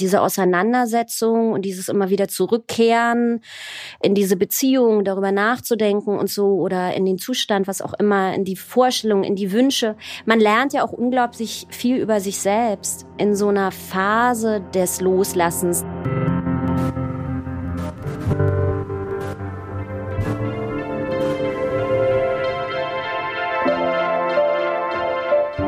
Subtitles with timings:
[0.00, 3.40] diese Auseinandersetzung und dieses immer wieder zurückkehren
[4.02, 8.44] in diese Beziehung, darüber nachzudenken und so oder in den Zustand, was auch immer, in
[8.44, 9.96] die Vorstellung, in die Wünsche.
[10.24, 15.84] Man lernt ja auch unglaublich viel über sich selbst in so einer Phase des Loslassens.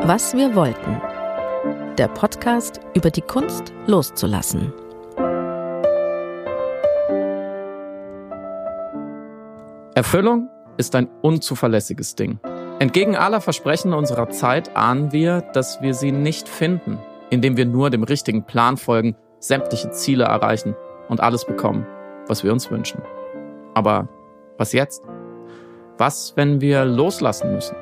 [0.03, 1.10] Was wir wollten.
[1.97, 4.71] Der Podcast über die Kunst loszulassen.
[9.93, 12.39] Erfüllung ist ein unzuverlässiges Ding.
[12.79, 16.97] Entgegen aller Versprechen unserer Zeit ahnen wir, dass wir sie nicht finden,
[17.29, 20.77] indem wir nur dem richtigen Plan folgen, sämtliche Ziele erreichen
[21.09, 21.85] und alles bekommen,
[22.27, 23.01] was wir uns wünschen.
[23.73, 24.07] Aber
[24.57, 25.03] was jetzt?
[25.97, 27.75] Was, wenn wir loslassen müssen?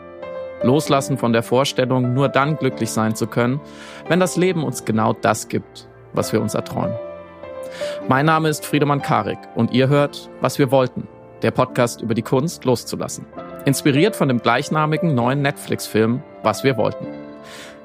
[0.63, 3.59] Loslassen von der Vorstellung, nur dann glücklich sein zu können,
[4.07, 6.95] wenn das Leben uns genau das gibt, was wir uns erträumen.
[8.07, 11.07] Mein Name ist Friedemann Karik und ihr hört, was wir wollten,
[11.41, 13.25] der Podcast über die Kunst loszulassen.
[13.65, 17.07] Inspiriert von dem gleichnamigen neuen Netflix-Film Was wir wollten.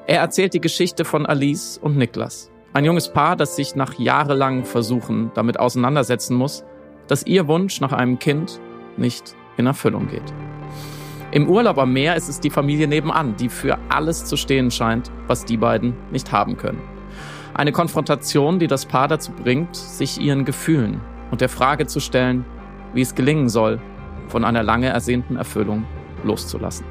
[0.07, 2.51] Er erzählt die Geschichte von Alice und Niklas.
[2.73, 6.63] Ein junges Paar, das sich nach jahrelangen Versuchen damit auseinandersetzen muss,
[7.07, 8.59] dass ihr Wunsch nach einem Kind
[8.97, 10.33] nicht in Erfüllung geht.
[11.31, 15.11] Im Urlaub am Meer ist es die Familie nebenan, die für alles zu stehen scheint,
[15.27, 16.81] was die beiden nicht haben können.
[17.53, 21.01] Eine Konfrontation, die das Paar dazu bringt, sich ihren Gefühlen
[21.31, 22.45] und der Frage zu stellen,
[22.93, 23.79] wie es gelingen soll,
[24.27, 25.85] von einer lange ersehnten Erfüllung
[26.23, 26.85] loszulassen.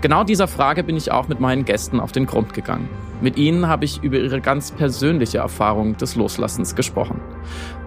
[0.00, 2.88] Genau dieser Frage bin ich auch mit meinen Gästen auf den Grund gegangen.
[3.20, 7.20] Mit ihnen habe ich über ihre ganz persönliche Erfahrung des Loslassens gesprochen.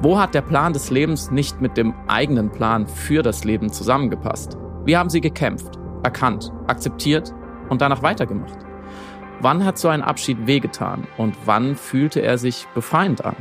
[0.01, 4.57] Wo hat der Plan des Lebens nicht mit dem eigenen Plan für das Leben zusammengepasst?
[4.85, 7.33] Wie haben sie gekämpft, erkannt, akzeptiert
[7.69, 8.57] und danach weitergemacht?
[9.39, 13.37] Wann hat so ein Abschied wehgetan und wann fühlte er sich befreiend an?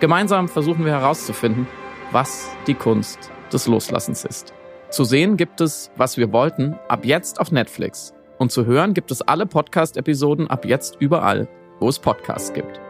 [0.00, 1.66] Gemeinsam versuchen wir herauszufinden,
[2.12, 4.54] was die Kunst des Loslassens ist.
[4.88, 8.14] Zu sehen gibt es, was wir wollten, ab jetzt auf Netflix.
[8.38, 11.46] Und zu hören gibt es alle Podcast-Episoden ab jetzt überall,
[11.78, 12.80] wo es Podcasts gibt.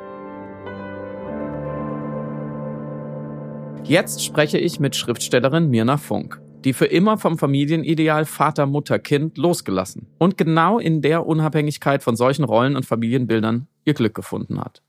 [3.82, 9.38] Jetzt spreche ich mit Schriftstellerin Mirna Funk die für immer vom Familienideal Vater, Mutter, Kind
[9.38, 14.82] losgelassen und genau in der Unabhängigkeit von solchen Rollen und Familienbildern ihr Glück gefunden hat.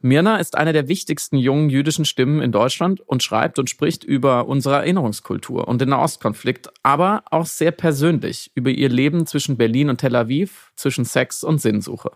[0.00, 4.46] Mirna ist eine der wichtigsten jungen jüdischen Stimmen in Deutschland und schreibt und spricht über
[4.46, 9.98] unsere Erinnerungskultur und den Nahostkonflikt, aber auch sehr persönlich über ihr Leben zwischen Berlin und
[9.98, 12.12] Tel Aviv, zwischen Sex und Sinnsuche.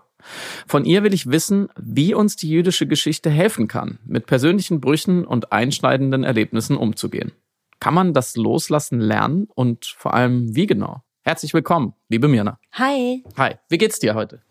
[0.66, 5.24] Von ihr will ich wissen, wie uns die jüdische Geschichte helfen kann, mit persönlichen Brüchen
[5.24, 7.32] und einschneidenden Erlebnissen umzugehen.
[7.80, 11.02] Kann man das Loslassen lernen und vor allem wie genau?
[11.22, 12.58] Herzlich willkommen, liebe Mirna.
[12.72, 13.22] Hi.
[13.36, 14.42] Hi, wie geht's dir heute?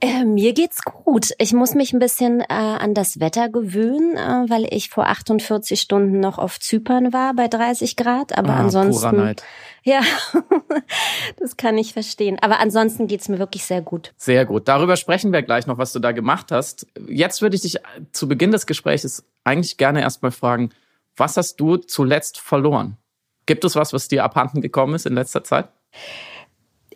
[0.00, 1.30] Äh, mir geht's gut.
[1.38, 5.80] Ich muss mich ein bisschen äh, an das Wetter gewöhnen, äh, weil ich vor 48
[5.80, 8.36] Stunden noch auf Zypern war bei 30 Grad.
[8.36, 9.36] Aber ah, ansonsten.
[9.84, 10.02] Ja,
[11.38, 12.36] das kann ich verstehen.
[12.42, 14.12] Aber ansonsten geht's mir wirklich sehr gut.
[14.18, 14.68] Sehr gut.
[14.68, 16.86] Darüber sprechen wir gleich noch, was du da gemacht hast.
[17.08, 17.78] Jetzt würde ich dich
[18.12, 20.70] zu Beginn des Gesprächs eigentlich gerne erstmal fragen,
[21.18, 22.96] was hast du zuletzt verloren?
[23.46, 25.68] Gibt es was, was dir abhanden gekommen ist in letzter Zeit?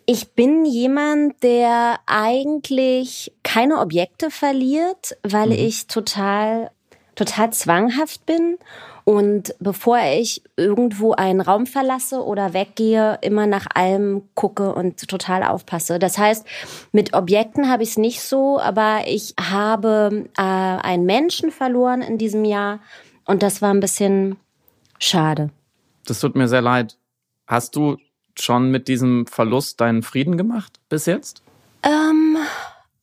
[0.05, 5.53] Ich bin jemand, der eigentlich keine Objekte verliert, weil mhm.
[5.53, 6.71] ich total,
[7.15, 8.57] total zwanghaft bin
[9.05, 15.43] und bevor ich irgendwo einen Raum verlasse oder weggehe, immer nach allem gucke und total
[15.43, 15.99] aufpasse.
[15.99, 16.45] Das heißt,
[16.91, 22.17] mit Objekten habe ich es nicht so, aber ich habe äh, einen Menschen verloren in
[22.17, 22.79] diesem Jahr
[23.25, 24.37] und das war ein bisschen
[24.99, 25.49] schade.
[26.05, 26.97] Das tut mir sehr leid.
[27.47, 27.97] Hast du
[28.37, 31.43] schon mit diesem Verlust deinen Frieden gemacht bis jetzt?
[31.83, 32.37] Ähm,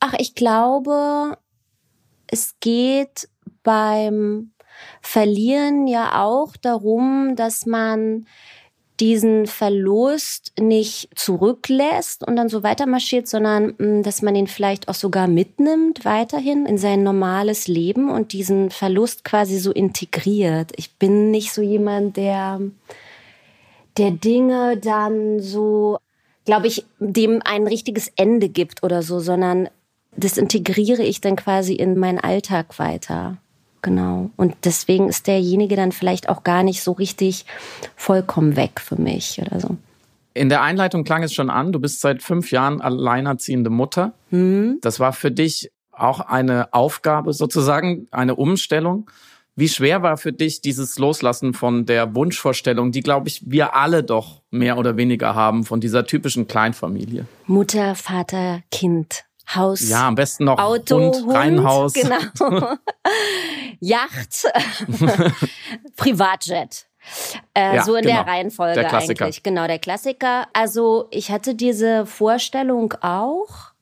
[0.00, 1.38] ach, ich glaube,
[2.26, 3.28] es geht
[3.62, 4.52] beim
[5.02, 8.26] Verlieren ja auch darum, dass man
[9.00, 14.88] diesen Verlust nicht zurücklässt und dann so weiter marschiert, sondern mm, dass man ihn vielleicht
[14.88, 20.72] auch sogar mitnimmt weiterhin in sein normales Leben und diesen Verlust quasi so integriert.
[20.76, 22.60] Ich bin nicht so jemand, der
[23.96, 25.98] der Dinge dann so,
[26.44, 29.68] glaube ich, dem ein richtiges Ende gibt oder so, sondern
[30.16, 33.38] das integriere ich dann quasi in meinen Alltag weiter.
[33.82, 34.30] Genau.
[34.36, 37.46] Und deswegen ist derjenige dann vielleicht auch gar nicht so richtig
[37.96, 39.76] vollkommen weg für mich oder so.
[40.34, 44.12] In der Einleitung klang es schon an, du bist seit fünf Jahren alleinerziehende Mutter.
[44.30, 44.78] Mhm.
[44.80, 49.10] Das war für dich auch eine Aufgabe sozusagen, eine Umstellung.
[49.56, 54.02] Wie schwer war für dich dieses Loslassen von der Wunschvorstellung, die, glaube ich, wir alle
[54.02, 57.26] doch mehr oder weniger haben, von dieser typischen Kleinfamilie?
[57.46, 59.24] Mutter, Vater, Kind.
[59.54, 59.88] Haus.
[59.88, 61.92] Ja, am besten noch Auto, Hund, Hund, Reihenhaus.
[61.92, 62.16] Genau.
[63.80, 64.44] Yacht,
[65.96, 66.86] Privatjet.
[67.54, 68.16] Äh, Ja, so in genau.
[68.16, 69.24] der Reihenfolge Der Klassiker.
[69.24, 69.42] eigentlich.
[69.42, 70.46] Genau, der Klassiker.
[70.52, 73.72] Also ich hatte diese Vorstellung auch.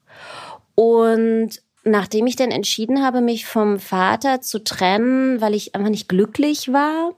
[0.75, 6.07] Und nachdem ich dann entschieden habe, mich vom Vater zu trennen, weil ich einfach nicht
[6.07, 7.11] glücklich war,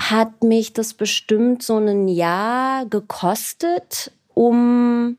[0.00, 5.18] hat mich das bestimmt so ein Jahr gekostet, um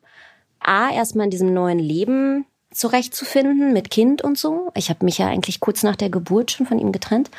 [0.68, 4.72] A, erstmal in diesem neuen Leben zurechtzufinden mit Kind und so.
[4.76, 7.32] Ich habe mich ja eigentlich kurz nach der Geburt schon von ihm getrennt.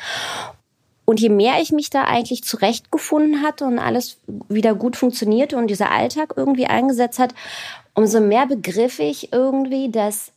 [1.05, 4.17] Und je mehr ich mich da eigentlich zurechtgefunden hatte und alles
[4.47, 7.33] wieder gut funktionierte und dieser Alltag irgendwie eingesetzt hat,
[7.95, 10.31] umso mehr begriff ich irgendwie, dass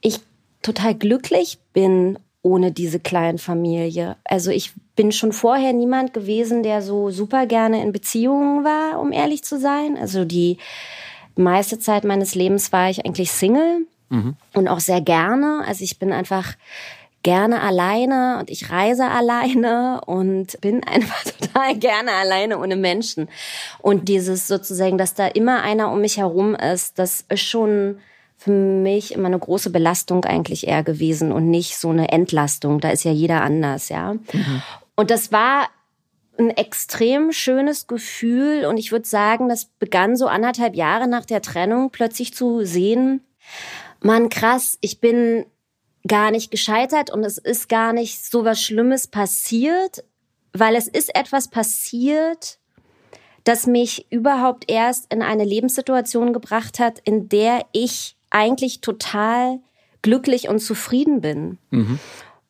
[0.00, 0.20] ich
[0.62, 4.16] total glücklich bin ohne diese kleine Familie.
[4.24, 9.12] Also ich bin schon vorher niemand gewesen, der so super gerne in Beziehungen war, um
[9.12, 9.96] ehrlich zu sein.
[9.96, 10.58] Also die
[11.36, 13.86] meiste Zeit meines Lebens war ich eigentlich Single
[14.54, 15.62] und auch sehr gerne.
[15.66, 16.54] Also ich bin einfach
[17.22, 23.28] gerne alleine und ich reise alleine und bin einfach total gerne alleine ohne Menschen.
[23.80, 27.98] Und dieses sozusagen, dass da immer einer um mich herum ist, das ist schon
[28.36, 32.80] für mich immer eine große Belastung eigentlich eher gewesen und nicht so eine Entlastung.
[32.80, 34.16] Da ist ja jeder anders, ja.
[34.96, 35.68] Und das war
[36.38, 38.66] ein extrem schönes Gefühl.
[38.66, 43.24] Und ich würde sagen, das begann so anderthalb Jahre nach der Trennung plötzlich zu sehen,
[44.00, 45.46] Mann, krass, ich bin
[46.06, 50.04] gar nicht gescheitert und es ist gar nicht so was Schlimmes passiert,
[50.52, 52.58] weil es ist etwas passiert,
[53.44, 59.60] das mich überhaupt erst in eine Lebenssituation gebracht hat, in der ich eigentlich total
[60.02, 61.58] glücklich und zufrieden bin.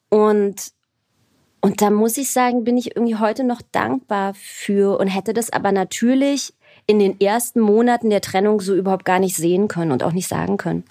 [0.08, 0.72] Und
[1.62, 5.50] und da muss ich sagen, bin ich irgendwie heute noch dankbar für und hätte das
[5.52, 6.52] aber natürlich
[6.88, 10.26] in den ersten Monaten der Trennung so überhaupt gar nicht sehen können und auch nicht
[10.26, 10.84] sagen können.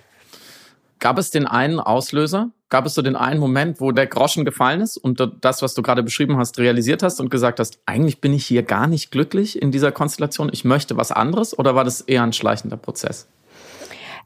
[1.00, 2.52] Gab es den einen Auslöser?
[2.70, 5.82] Gab es so den einen Moment, wo der Groschen gefallen ist und das, was du
[5.82, 9.62] gerade beschrieben hast, realisiert hast und gesagt hast, eigentlich bin ich hier gar nicht glücklich
[9.62, 11.58] in dieser Konstellation, ich möchte was anderes?
[11.60, 13.28] Oder war das eher ein schleichender Prozess?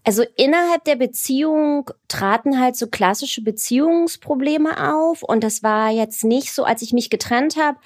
[0.05, 6.53] Also innerhalb der Beziehung traten halt so klassische Beziehungsprobleme auf und das war jetzt nicht
[6.53, 7.77] so, als ich mich getrennt habe,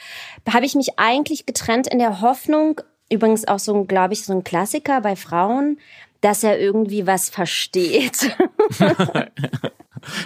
[0.51, 4.44] habe ich mich eigentlich getrennt in der Hoffnung, übrigens auch so, glaube ich, so ein
[4.44, 5.80] Klassiker bei Frauen,
[6.21, 8.36] dass er irgendwie was versteht.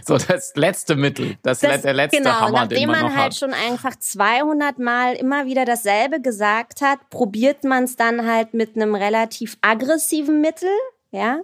[0.05, 3.17] So das letzte Mittel, das, Das- der letzte genau, Hammer, den nachdem man man noch
[3.17, 3.35] halt hat.
[3.39, 8.75] schon einfach 200 Mal immer wieder dasselbe gesagt hat, probiert man es dann halt mit
[8.75, 10.69] einem relativ aggressiven Mittel,
[11.13, 11.39] ja.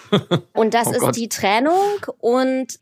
[0.52, 1.16] Und das Oh ist Gott.
[1.16, 2.06] die Trennung.
[2.18, 2.78] Und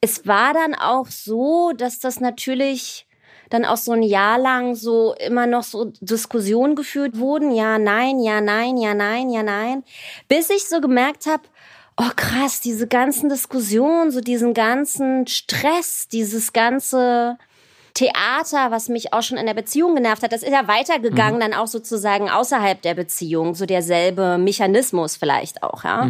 [0.00, 3.06] es war dann auch so, dass das natürlich
[3.48, 7.52] dann auch so ein Jahr lang so immer noch so Diskussionen geführt wurden.
[7.52, 9.84] Ja, nein, ja, nein, ja, nein, ja, nein.
[10.28, 11.44] Bis ich so gemerkt habe,
[11.96, 17.38] oh krass, diese ganzen Diskussionen, so diesen ganzen Stress, dieses ganze
[17.96, 21.54] Theater, was mich auch schon in der Beziehung genervt hat, das ist ja weitergegangen, dann
[21.54, 26.02] auch sozusagen außerhalb der Beziehung, so derselbe Mechanismus vielleicht auch, ja.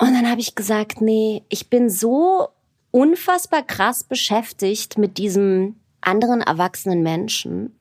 [0.00, 2.48] Und dann habe ich gesagt, nee, ich bin so
[2.92, 7.76] unfassbar krass beschäftigt mit diesem anderen erwachsenen Menschen,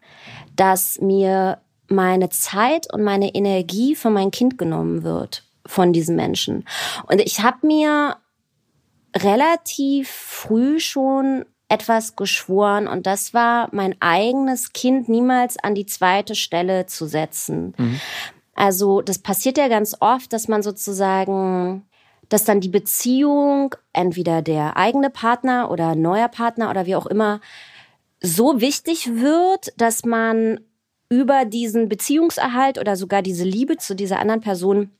[0.56, 6.66] dass mir meine Zeit und meine Energie von mein Kind genommen wird von diesem Menschen.
[7.06, 8.18] Und ich habe mir
[9.16, 16.36] relativ früh schon etwas geschworen und das war mein eigenes Kind niemals an die zweite
[16.36, 17.74] Stelle zu setzen.
[18.56, 21.86] Also das passiert ja ganz oft, dass man sozusagen,
[22.30, 27.42] dass dann die Beziehung, entweder der eigene Partner oder neuer Partner oder wie auch immer,
[28.20, 30.60] so wichtig wird, dass man
[31.10, 34.92] über diesen Beziehungserhalt oder sogar diese Liebe zu dieser anderen Person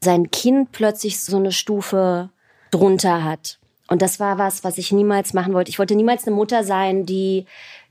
[0.00, 2.30] sein Kind plötzlich so eine Stufe
[2.70, 3.58] drunter hat.
[3.88, 5.70] Und das war was, was ich niemals machen wollte.
[5.70, 7.46] Ich wollte niemals eine Mutter sein, die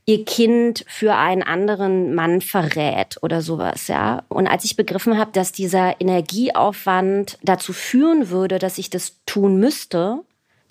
[0.06, 4.24] ihr Kind für einen anderen Mann verrät oder sowas, ja.
[4.28, 9.58] Und als ich begriffen habe, dass dieser Energieaufwand dazu führen würde, dass ich das tun
[9.58, 10.20] müsste,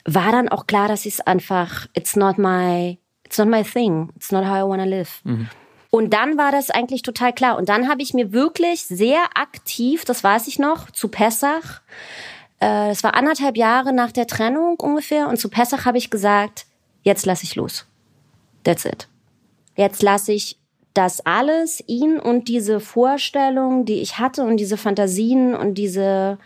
[0.05, 4.11] war dann auch klar, dass ich es einfach, it's not my, it's not my thing,
[4.17, 5.23] it's not how I wanna live.
[5.91, 7.57] Und dann war das eigentlich total klar.
[7.57, 11.81] Und dann habe ich mir wirklich sehr aktiv, das weiß ich noch, zu Pessach,
[12.63, 16.67] äh, das war anderthalb Jahre nach der Trennung ungefähr, und zu Pessach habe ich gesagt,
[17.03, 17.87] jetzt lasse ich los.
[18.63, 19.09] That's it.
[19.77, 20.59] Jetzt lasse ich
[20.95, 26.39] das alles, ihn und diese Vorstellung, die ich hatte und diese Fantasien und diese,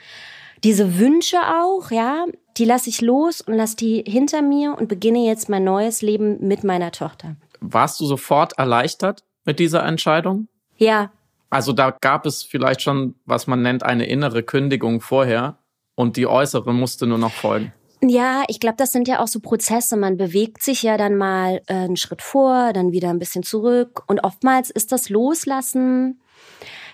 [0.64, 2.24] diese Wünsche auch, ja,
[2.56, 6.38] die lasse ich los und lasse die hinter mir und beginne jetzt mein neues Leben
[6.46, 7.36] mit meiner Tochter.
[7.60, 10.48] Warst du sofort erleichtert mit dieser Entscheidung?
[10.78, 11.10] Ja,
[11.50, 15.58] Also da gab es vielleicht schon, was man nennt, eine innere Kündigung vorher,
[15.96, 17.72] und die äußere musste nur noch folgen.
[18.02, 19.96] Ja, ich glaube, das sind ja auch so Prozesse.
[19.96, 24.02] Man bewegt sich ja dann mal äh, einen Schritt vor, dann wieder ein bisschen zurück.
[24.06, 26.20] Und oftmals ist das Loslassen,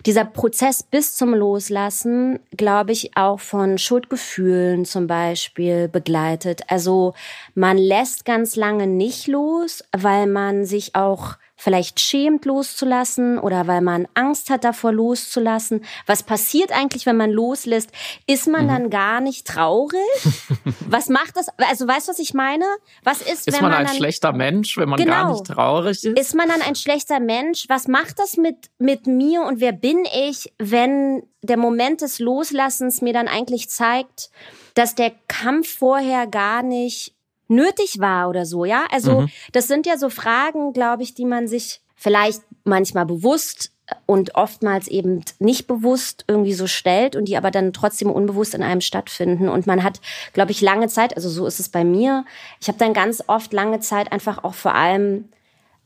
[0.06, 6.62] dieser Prozess bis zum Loslassen, glaube ich, auch von Schuldgefühlen zum Beispiel begleitet.
[6.68, 7.14] Also
[7.54, 13.82] man lässt ganz lange nicht los, weil man sich auch vielleicht schämt loszulassen oder weil
[13.82, 15.84] man Angst hat davor loszulassen.
[16.06, 17.90] Was passiert eigentlich, wenn man loslässt?
[18.26, 18.68] Ist man mhm.
[18.68, 20.00] dann gar nicht traurig?
[20.88, 21.46] was macht das?
[21.58, 22.64] Also weißt du, was ich meine?
[23.04, 25.46] Was ist, ist wenn man, man ein dann, schlechter Mensch, wenn man genau, gar nicht
[25.46, 26.18] traurig ist?
[26.18, 27.66] Ist man dann ein schlechter Mensch?
[27.68, 33.02] Was macht das mit mit mir und wer bin ich, wenn der Moment des Loslassens
[33.02, 34.30] mir dann eigentlich zeigt,
[34.74, 37.11] dass der Kampf vorher gar nicht
[37.52, 38.86] nötig war oder so, ja?
[38.90, 39.28] Also, mhm.
[39.52, 43.72] das sind ja so Fragen, glaube ich, die man sich vielleicht manchmal bewusst
[44.06, 48.62] und oftmals eben nicht bewusst irgendwie so stellt und die aber dann trotzdem unbewusst in
[48.62, 49.48] einem stattfinden.
[49.48, 50.00] Und man hat,
[50.32, 52.24] glaube ich, lange Zeit, also so ist es bei mir,
[52.60, 55.28] ich habe dann ganz oft lange Zeit einfach auch vor allem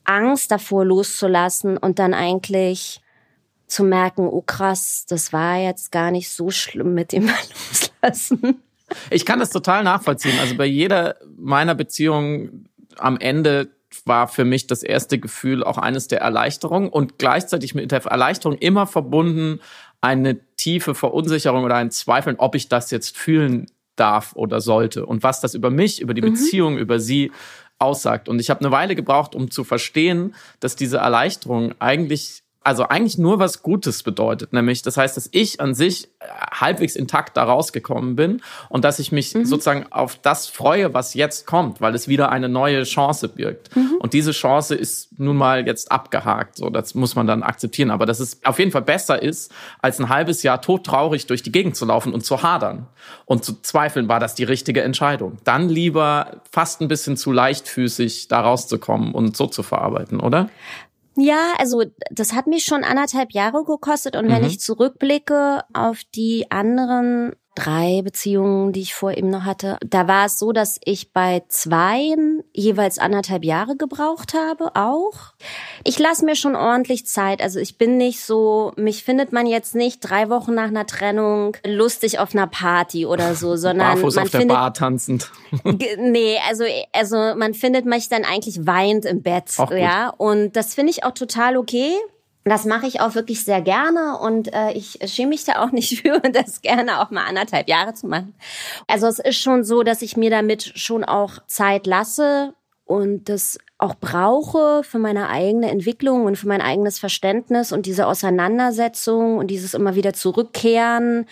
[0.04, 3.00] Angst davor loszulassen und dann eigentlich
[3.66, 7.26] zu merken, oh krass, das war jetzt gar nicht so schlimm mit dem
[8.02, 8.62] Loslassen.
[9.10, 10.38] Ich kann das total nachvollziehen.
[10.40, 13.68] Also bei jeder meiner Beziehungen am Ende
[14.04, 18.58] war für mich das erste Gefühl auch eines der Erleichterung und gleichzeitig mit der Erleichterung
[18.58, 19.60] immer verbunden
[20.00, 23.66] eine tiefe Verunsicherung oder ein Zweifeln, ob ich das jetzt fühlen
[23.96, 26.32] darf oder sollte und was das über mich, über die mhm.
[26.32, 27.32] Beziehung, über sie
[27.78, 28.28] aussagt.
[28.28, 33.16] Und ich habe eine Weile gebraucht, um zu verstehen, dass diese Erleichterung eigentlich also eigentlich
[33.16, 37.44] nur was Gutes bedeutet, nämlich das heißt, dass ich an sich äh, halbwegs intakt da
[37.44, 39.44] rausgekommen bin und dass ich mich mhm.
[39.44, 43.76] sozusagen auf das freue, was jetzt kommt, weil es wieder eine neue Chance birgt.
[43.76, 43.98] Mhm.
[44.00, 48.04] Und diese Chance ist nun mal jetzt abgehakt, so das muss man dann akzeptieren, aber
[48.04, 51.76] dass es auf jeden Fall besser ist, als ein halbes Jahr todtraurig durch die Gegend
[51.76, 52.88] zu laufen und zu hadern
[53.26, 55.38] und zu zweifeln, war das die richtige Entscheidung.
[55.44, 60.50] Dann lieber fast ein bisschen zu leichtfüßig da rauszukommen und so zu verarbeiten, oder?
[61.16, 64.30] Ja, also das hat mich schon anderthalb Jahre gekostet und mhm.
[64.30, 69.78] wenn ich zurückblicke auf die anderen drei Beziehungen, die ich vor ihm noch hatte.
[69.84, 75.32] Da war es so, dass ich bei zweien jeweils anderthalb Jahre gebraucht habe, auch.
[75.82, 77.42] Ich lasse mir schon ordentlich Zeit.
[77.42, 81.56] Also ich bin nicht so, mich findet man jetzt nicht drei Wochen nach einer Trennung
[81.66, 85.30] lustig auf einer Party oder so, sondern Barfuß man auf der findet, Bar tanzend.
[85.98, 90.10] nee, also also man findet mich dann eigentlich weinend im Bett, ja.
[90.10, 91.92] Und das finde ich auch total okay.
[92.48, 96.00] Das mache ich auch wirklich sehr gerne und äh, ich schäme mich da auch nicht
[96.02, 98.34] für, das gerne auch mal anderthalb Jahre zu machen.
[98.86, 103.58] Also es ist schon so, dass ich mir damit schon auch Zeit lasse und das
[103.78, 109.48] auch brauche für meine eigene Entwicklung und für mein eigenes Verständnis und diese Auseinandersetzung und
[109.48, 111.26] dieses immer wieder zurückkehren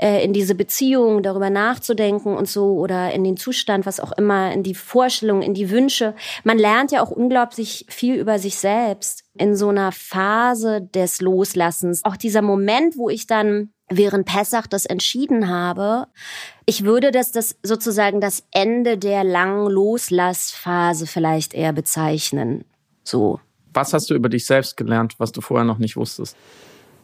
[0.00, 4.52] äh, in diese Beziehung, darüber nachzudenken und so oder in den Zustand, was auch immer,
[4.52, 6.14] in die Vorstellung, in die Wünsche.
[6.42, 12.04] Man lernt ja auch unglaublich viel über sich selbst in so einer Phase des Loslassens.
[12.04, 16.08] Auch dieser Moment, wo ich dann während Pessach das entschieden habe,
[16.64, 22.64] ich würde das, das sozusagen das Ende der langen Loslassphase vielleicht eher bezeichnen.
[23.04, 23.40] So.
[23.72, 26.36] Was hast du über dich selbst gelernt, was du vorher noch nicht wusstest?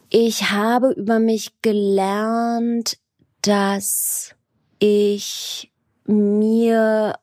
[0.09, 2.97] Ich habe über mich gelernt,
[3.41, 4.35] dass
[4.79, 5.71] ich
[6.05, 7.15] mir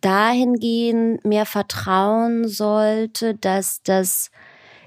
[0.00, 4.30] dahingehend mehr vertrauen sollte, dass das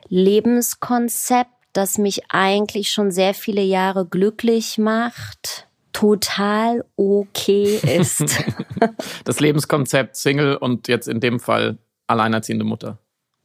[0.07, 8.43] Lebenskonzept, das mich eigentlich schon sehr viele Jahre glücklich macht, total okay ist.
[9.23, 12.97] das Lebenskonzept Single und jetzt in dem Fall alleinerziehende Mutter.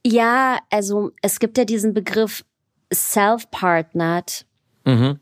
[0.04, 2.44] Ja, also es gibt ja diesen Begriff
[2.92, 4.46] self-partnered.
[4.84, 5.20] Mhm.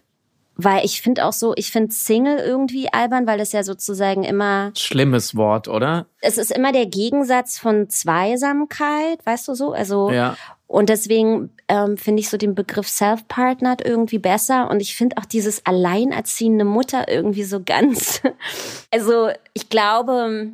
[0.56, 4.70] Weil ich finde auch so, ich finde Single irgendwie albern, weil das ja sozusagen immer.
[4.76, 6.06] Schlimmes Wort, oder?
[6.20, 9.72] Es ist immer der Gegensatz von Zweisamkeit, weißt du so?
[9.72, 10.36] Also, ja.
[10.66, 14.70] Und deswegen ähm, finde ich so den Begriff Self-Partnered irgendwie besser.
[14.70, 18.22] Und ich finde auch dieses alleinerziehende Mutter irgendwie so ganz.
[18.90, 20.52] also ich glaube,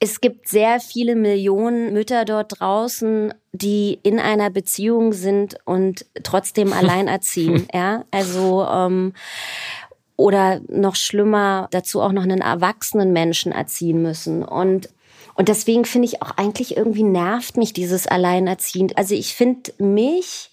[0.00, 6.72] es gibt sehr viele Millionen Mütter dort draußen, die in einer Beziehung sind und trotzdem
[6.74, 7.68] alleinerziehen.
[7.72, 9.12] ja, also ähm,
[10.16, 14.42] oder noch schlimmer dazu auch noch einen erwachsenen Menschen erziehen müssen.
[14.42, 14.88] Und
[15.38, 18.90] und deswegen finde ich auch eigentlich irgendwie nervt mich dieses Alleinerziehen.
[18.96, 20.50] Also ich finde mich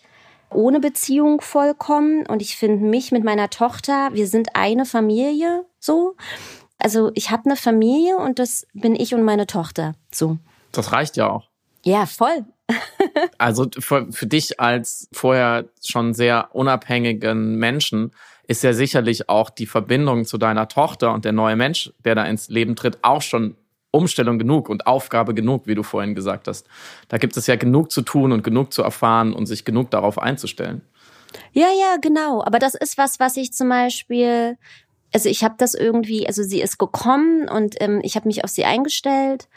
[0.51, 6.15] ohne Beziehung vollkommen und ich finde mich mit meiner Tochter, wir sind eine Familie so.
[6.77, 10.37] Also ich habe eine Familie und das bin ich und meine Tochter so.
[10.71, 11.49] Das reicht ja auch.
[11.83, 12.45] Ja, voll.
[13.39, 18.11] also für, für dich als vorher schon sehr unabhängigen Menschen
[18.47, 22.23] ist ja sicherlich auch die Verbindung zu deiner Tochter und der neue Mensch, der da
[22.25, 23.55] ins Leben tritt, auch schon
[23.95, 26.67] Umstellung genug und Aufgabe genug, wie du vorhin gesagt hast.
[27.07, 30.19] Da gibt es ja genug zu tun und genug zu erfahren und sich genug darauf
[30.19, 30.81] einzustellen.
[31.51, 32.43] Ja, ja, genau.
[32.43, 34.57] Aber das ist was, was ich zum Beispiel,
[35.13, 38.49] also ich habe das irgendwie, also sie ist gekommen und ähm, ich habe mich auf
[38.49, 39.47] sie eingestellt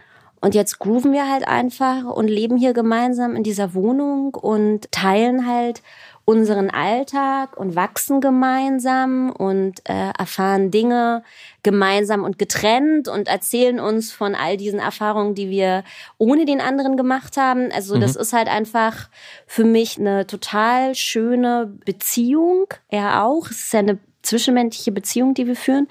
[0.40, 5.46] und jetzt grooven wir halt einfach und leben hier gemeinsam in dieser Wohnung und teilen
[5.46, 5.82] halt
[6.28, 11.22] unseren Alltag und wachsen gemeinsam und äh, erfahren Dinge
[11.62, 15.84] gemeinsam und getrennt und erzählen uns von all diesen Erfahrungen, die wir
[16.18, 17.72] ohne den anderen gemacht haben.
[17.72, 18.02] Also mhm.
[18.02, 19.08] das ist halt einfach
[19.46, 22.66] für mich eine total schöne Beziehung.
[22.90, 23.46] Er auch.
[23.46, 25.88] Es ist ja eine zwischenmenschliche Beziehung, die wir führen,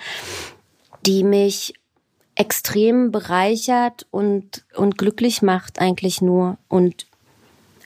[1.03, 1.74] die mich
[2.36, 7.08] extrem bereichert und, und glücklich macht eigentlich nur und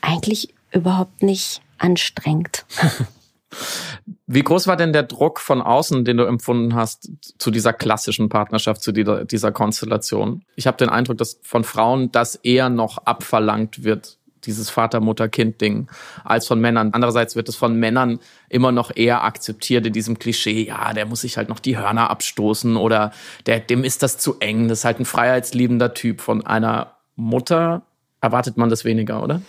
[0.02, 2.66] eigentlich überhaupt nicht anstrengend.
[4.28, 8.30] Wie groß war denn der Druck von außen, den du empfunden hast zu dieser klassischen
[8.30, 10.44] Partnerschaft, zu dieser, dieser Konstellation?
[10.56, 15.90] Ich habe den Eindruck, dass von Frauen das eher noch abverlangt wird, dieses Vater-Mutter-Kind-Ding,
[16.24, 16.92] als von Männern.
[16.94, 21.22] Andererseits wird es von Männern immer noch eher akzeptiert in diesem Klischee, ja, der muss
[21.22, 23.12] sich halt noch die Hörner abstoßen oder
[23.46, 26.22] der, dem ist das zu eng, das ist halt ein freiheitsliebender Typ.
[26.22, 27.84] Von einer Mutter
[28.22, 29.42] erwartet man das weniger, oder?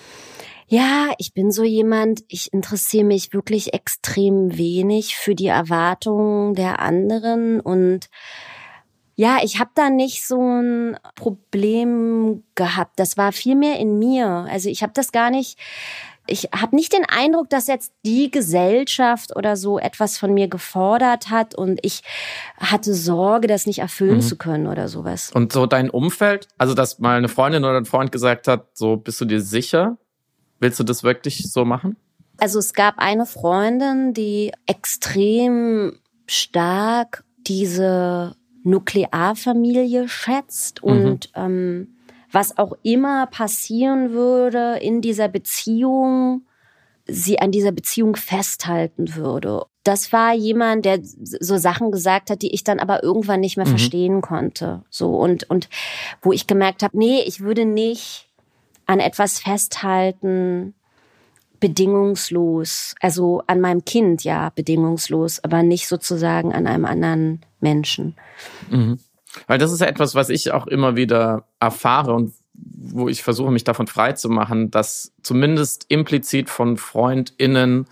[0.72, 6.80] Ja, ich bin so jemand, ich interessiere mich wirklich extrem wenig für die Erwartungen der
[6.80, 8.08] anderen und
[9.14, 12.98] ja, ich habe da nicht so ein Problem gehabt.
[12.98, 14.46] Das war viel mehr in mir.
[14.48, 15.58] Also ich habe das gar nicht
[16.26, 21.30] ich habe nicht den Eindruck, dass jetzt die Gesellschaft oder so etwas von mir gefordert
[21.30, 22.02] hat und ich
[22.58, 24.22] hatte Sorge, das nicht erfüllen mhm.
[24.22, 25.32] zu können oder sowas.
[25.34, 28.96] Und so dein Umfeld, also dass mal eine Freundin oder ein Freund gesagt hat, so
[28.96, 29.98] bist du dir sicher,
[30.62, 31.96] Willst du das wirklich so machen?
[32.38, 40.90] Also es gab eine Freundin, die extrem stark diese Nuklearfamilie schätzt mhm.
[40.90, 41.96] und ähm,
[42.30, 46.42] was auch immer passieren würde in dieser Beziehung,
[47.06, 49.64] sie an dieser Beziehung festhalten würde.
[49.82, 53.66] Das war jemand, der so Sachen gesagt hat, die ich dann aber irgendwann nicht mehr
[53.66, 53.70] mhm.
[53.70, 54.84] verstehen konnte.
[54.90, 55.68] So und und
[56.22, 58.31] wo ich gemerkt habe, nee, ich würde nicht
[58.86, 60.74] an etwas festhalten,
[61.60, 68.16] bedingungslos, also an meinem Kind ja bedingungslos, aber nicht sozusagen an einem anderen Menschen.
[68.68, 68.98] Mhm.
[69.46, 73.50] Weil das ist ja etwas, was ich auch immer wieder erfahre und wo ich versuche,
[73.50, 77.86] mich davon frei zu machen, dass zumindest implizit von FreundInnen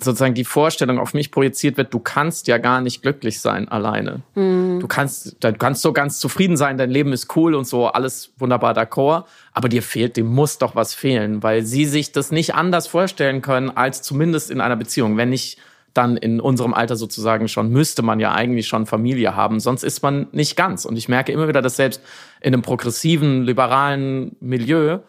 [0.00, 4.22] sozusagen die Vorstellung auf mich projiziert wird, du kannst ja gar nicht glücklich sein alleine.
[4.36, 4.78] Mhm.
[4.80, 8.32] Du kannst, du kannst so ganz zufrieden sein, dein Leben ist cool und so, alles
[8.38, 12.54] wunderbar d'accord, aber dir fehlt, dem muss doch was fehlen, weil sie sich das nicht
[12.54, 15.16] anders vorstellen können, als zumindest in einer Beziehung.
[15.16, 15.58] Wenn nicht
[15.94, 20.02] dann in unserem Alter sozusagen schon, müsste man ja eigentlich schon Familie haben, sonst ist
[20.02, 20.84] man nicht ganz.
[20.84, 22.00] Und ich merke immer wieder, dass selbst
[22.40, 25.00] in einem progressiven, liberalen Milieu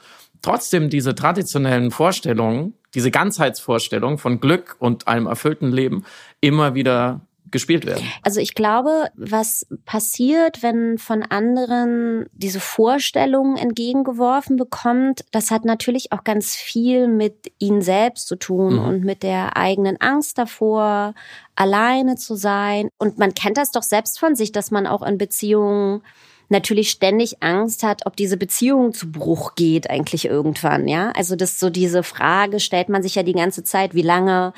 [0.42, 6.06] trotzdem diese traditionellen Vorstellungen diese Ganzheitsvorstellung von Glück und einem erfüllten Leben
[6.42, 7.22] immer wieder
[7.52, 8.06] gespielt werden.
[8.22, 16.12] Also ich glaube, was passiert, wenn von anderen diese Vorstellungen entgegengeworfen bekommt, das hat natürlich
[16.12, 18.86] auch ganz viel mit ihnen selbst zu tun mhm.
[18.86, 21.14] und mit der eigenen Angst davor,
[21.56, 22.90] alleine zu sein.
[22.98, 26.02] Und man kennt das doch selbst von sich, dass man auch in Beziehungen
[26.50, 31.12] natürlich ständig Angst hat, ob diese Beziehung zu Bruch geht eigentlich irgendwann, ja?
[31.12, 34.54] Also das so diese Frage stellt man sich ja die ganze Zeit, wie lange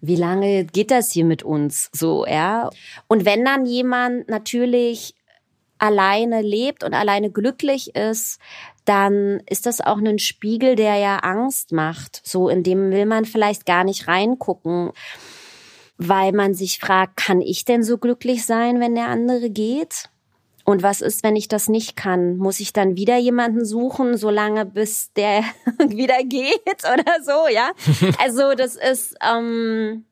[0.00, 2.70] wie lange geht das hier mit uns so, ja?
[3.08, 5.14] Und wenn dann jemand natürlich
[5.78, 8.38] alleine lebt und alleine glücklich ist,
[8.84, 12.20] dann ist das auch ein Spiegel, der ja Angst macht.
[12.24, 14.92] So, in dem will man vielleicht gar nicht reingucken,
[15.98, 20.08] weil man sich fragt, kann ich denn so glücklich sein, wenn der andere geht?
[20.68, 22.36] Und was ist, wenn ich das nicht kann?
[22.36, 25.42] Muss ich dann wieder jemanden suchen, solange bis der
[25.88, 27.70] wieder geht oder so, ja?
[28.22, 30.04] Also das ist, ähm,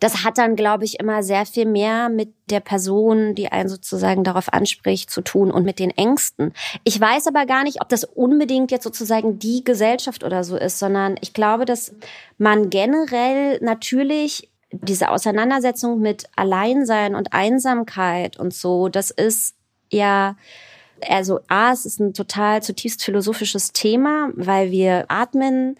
[0.00, 4.24] das hat dann, glaube ich, immer sehr viel mehr mit der Person, die einen sozusagen
[4.24, 6.52] darauf anspricht, zu tun und mit den Ängsten.
[6.84, 10.78] Ich weiß aber gar nicht, ob das unbedingt jetzt sozusagen die Gesellschaft oder so ist,
[10.78, 11.94] sondern ich glaube, dass
[12.36, 19.54] man generell natürlich diese Auseinandersetzung mit Alleinsein und Einsamkeit und so, das ist
[19.90, 20.36] ja,
[21.08, 25.76] also A, es ist ein total zutiefst philosophisches Thema, weil wir atmen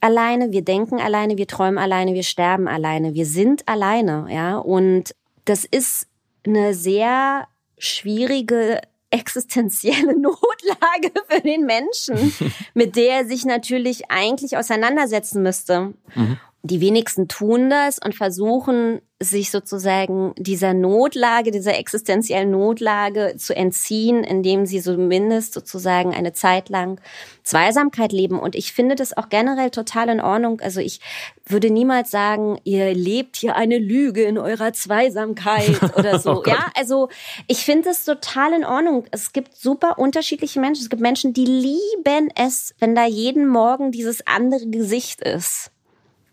[0.00, 4.58] alleine, wir denken alleine, wir träumen alleine, wir sterben alleine, wir sind alleine, ja.
[4.58, 6.06] Und das ist
[6.46, 7.46] eine sehr
[7.78, 12.32] schwierige existenzielle Notlage für den Menschen,
[12.74, 15.94] mit der er sich natürlich eigentlich auseinandersetzen müsste.
[16.14, 16.38] Mhm.
[16.62, 24.24] Die wenigsten tun das und versuchen, sich sozusagen dieser Notlage, dieser existenziellen Notlage zu entziehen,
[24.24, 27.00] indem sie zumindest sozusagen eine Zeit lang
[27.42, 28.38] Zweisamkeit leben.
[28.38, 30.60] Und ich finde das auch generell total in Ordnung.
[30.60, 31.00] Also ich
[31.44, 36.40] würde niemals sagen, ihr lebt hier eine Lüge in eurer Zweisamkeit oder so.
[36.40, 37.10] oh ja, also
[37.46, 39.04] ich finde es total in Ordnung.
[39.10, 40.82] Es gibt super unterschiedliche Menschen.
[40.82, 45.70] Es gibt Menschen, die lieben es, wenn da jeden Morgen dieses andere Gesicht ist.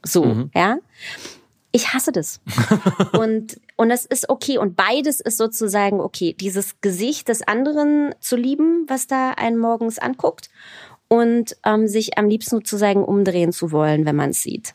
[0.04, 0.52] So, mhm.
[0.54, 0.78] ja.
[1.72, 2.40] Ich hasse das.
[3.20, 4.58] und, und das ist okay.
[4.58, 6.34] Und beides ist sozusagen okay.
[6.34, 10.50] Dieses Gesicht des anderen zu lieben, was da einen morgens anguckt
[11.08, 14.74] und ähm, sich am liebsten sozusagen umdrehen zu wollen, wenn man es sieht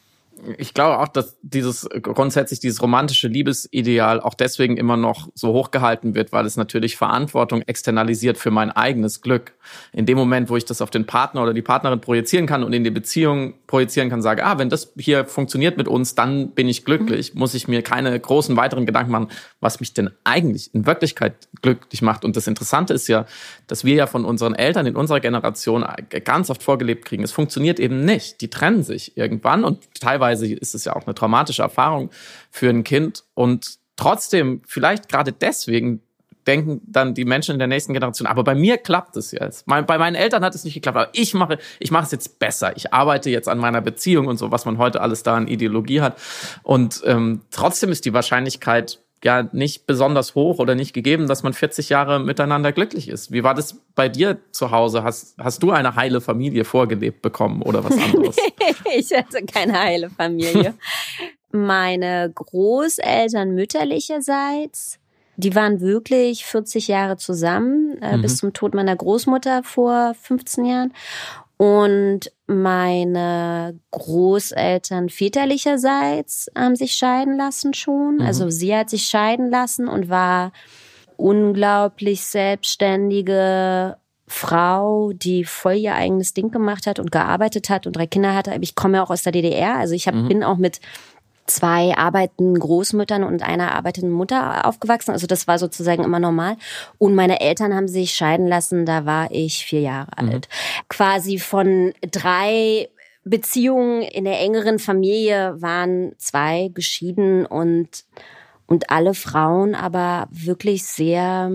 [0.58, 6.14] ich glaube auch, dass dieses grundsätzlich dieses romantische Liebesideal auch deswegen immer noch so hochgehalten
[6.14, 9.54] wird, weil es natürlich Verantwortung externalisiert für mein eigenes Glück.
[9.92, 12.72] In dem Moment, wo ich das auf den Partner oder die Partnerin projizieren kann und
[12.72, 16.68] in die Beziehung projizieren kann, sage, ah, wenn das hier funktioniert mit uns, dann bin
[16.68, 17.38] ich glücklich, mhm.
[17.38, 19.28] muss ich mir keine großen weiteren Gedanken machen,
[19.60, 22.24] was mich denn eigentlich in Wirklichkeit glücklich macht.
[22.24, 23.26] Und das Interessante ist ja,
[23.68, 25.84] dass wir ja von unseren Eltern in unserer Generation
[26.24, 27.22] ganz oft vorgelebt kriegen.
[27.22, 28.40] Es funktioniert eben nicht.
[28.40, 32.10] Die trennen sich irgendwann und teilweise teilweise ist es ja auch eine traumatische Erfahrung
[32.50, 33.24] für ein Kind.
[33.34, 36.00] Und trotzdem, vielleicht gerade deswegen,
[36.44, 39.64] denken dann die Menschen in der nächsten Generation, aber bei mir klappt es jetzt.
[39.66, 42.76] Bei meinen Eltern hat es nicht geklappt, aber ich mache, ich mache es jetzt besser.
[42.76, 46.00] Ich arbeite jetzt an meiner Beziehung und so, was man heute alles da an Ideologie
[46.00, 46.18] hat.
[46.64, 51.52] Und ähm, trotzdem ist die Wahrscheinlichkeit ja nicht besonders hoch oder nicht gegeben, dass man
[51.52, 53.32] 40 Jahre miteinander glücklich ist.
[53.32, 55.02] Wie war das bei dir zu Hause?
[55.04, 58.36] Hast, hast du eine heile Familie vorgelebt bekommen oder was anderes?
[58.96, 60.74] ich hatte keine heile Familie.
[61.52, 64.98] Meine Großeltern mütterlicherseits,
[65.36, 68.22] die waren wirklich 40 Jahre zusammen, äh, mhm.
[68.22, 70.94] bis zum Tod meiner Großmutter vor 15 Jahren.
[71.56, 78.16] Und meine Großeltern väterlicherseits haben sich scheiden lassen schon.
[78.16, 78.22] Mhm.
[78.22, 80.52] Also sie hat sich scheiden lassen und war
[81.16, 88.06] unglaublich selbstständige Frau, die voll ihr eigenes Ding gemacht hat und gearbeitet hat und drei
[88.06, 88.56] Kinder hatte.
[88.60, 90.28] Ich komme ja auch aus der DDR, also ich hab, mhm.
[90.28, 90.80] bin auch mit
[91.52, 95.12] zwei arbeitenden Großmüttern und einer arbeitenden Mutter aufgewachsen.
[95.12, 96.56] Also das war sozusagen immer normal.
[96.98, 100.28] Und meine Eltern haben sich scheiden lassen, da war ich vier Jahre mhm.
[100.28, 100.48] alt.
[100.88, 102.88] Quasi von drei
[103.24, 108.04] Beziehungen in der engeren Familie waren zwei geschieden und,
[108.66, 111.52] und alle Frauen aber wirklich sehr,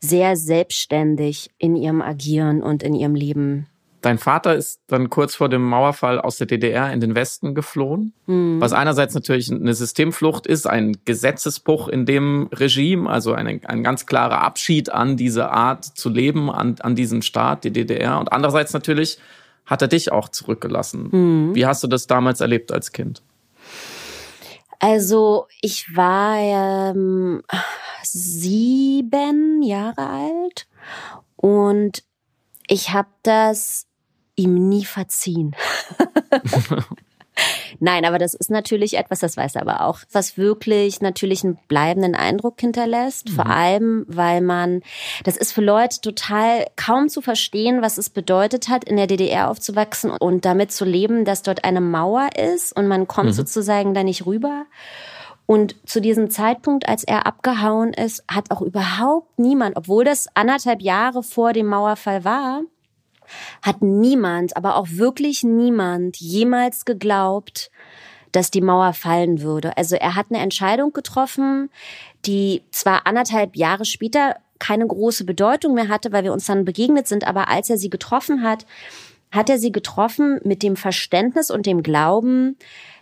[0.00, 3.66] sehr selbstständig in ihrem Agieren und in ihrem Leben.
[4.00, 8.14] Dein Vater ist dann kurz vor dem Mauerfall aus der DDR in den Westen geflohen,
[8.26, 8.60] mhm.
[8.60, 14.06] was einerseits natürlich eine Systemflucht ist, ein Gesetzesbruch in dem Regime, also eine, ein ganz
[14.06, 18.18] klarer Abschied an diese Art zu leben, an, an diesen Staat, die DDR.
[18.18, 19.18] Und andererseits natürlich
[19.66, 21.08] hat er dich auch zurückgelassen.
[21.10, 21.54] Mhm.
[21.54, 23.22] Wie hast du das damals erlebt als Kind?
[24.78, 27.42] Also ich war ähm,
[28.02, 30.66] sieben Jahre alt
[31.36, 32.02] und
[32.66, 33.86] ich habe das
[34.40, 35.54] ihm nie verziehen.
[37.78, 41.58] Nein, aber das ist natürlich etwas, das weiß er aber auch, was wirklich natürlich einen
[41.68, 43.30] bleibenden Eindruck hinterlässt.
[43.30, 43.34] Mhm.
[43.34, 44.82] Vor allem, weil man,
[45.24, 49.50] das ist für Leute total kaum zu verstehen, was es bedeutet hat, in der DDR
[49.50, 53.34] aufzuwachsen und damit zu leben, dass dort eine Mauer ist und man kommt mhm.
[53.34, 54.66] sozusagen da nicht rüber.
[55.46, 60.80] Und zu diesem Zeitpunkt, als er abgehauen ist, hat auch überhaupt niemand, obwohl das anderthalb
[60.80, 62.62] Jahre vor dem Mauerfall war,
[63.62, 67.70] hat niemand, aber auch wirklich niemand jemals geglaubt,
[68.32, 69.76] dass die Mauer fallen würde.
[69.76, 71.70] Also er hat eine Entscheidung getroffen,
[72.26, 77.08] die zwar anderthalb Jahre später keine große Bedeutung mehr hatte, weil wir uns dann begegnet
[77.08, 78.66] sind, aber als er sie getroffen hat,
[79.32, 82.56] hat er sie getroffen mit dem Verständnis und dem Glauben,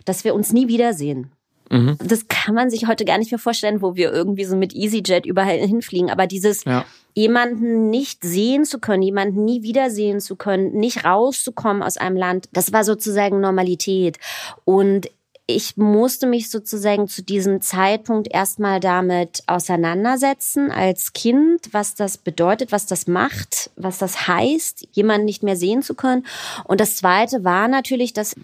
[0.05, 1.31] dass wir uns nie wiedersehen.
[1.69, 1.97] Mhm.
[2.03, 5.25] Das kann man sich heute gar nicht mehr vorstellen, wo wir irgendwie so mit EasyJet
[5.25, 6.09] überall hinfliegen.
[6.09, 6.85] Aber dieses ja.
[7.13, 12.49] jemanden nicht sehen zu können, jemanden nie wiedersehen zu können, nicht rauszukommen aus einem Land,
[12.53, 14.17] das war sozusagen Normalität.
[14.65, 15.09] Und
[15.49, 22.71] ich musste mich sozusagen zu diesem Zeitpunkt erstmal damit auseinandersetzen als Kind, was das bedeutet,
[22.71, 26.25] was das macht, was das heißt, jemanden nicht mehr sehen zu können.
[26.65, 28.35] Und das Zweite war natürlich, das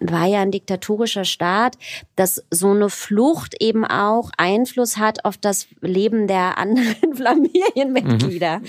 [0.00, 1.78] war ja ein diktatorischer Staat,
[2.16, 8.58] dass so eine Flucht eben auch Einfluss hat auf das Leben der anderen Familienmitglieder.
[8.58, 8.64] Mhm.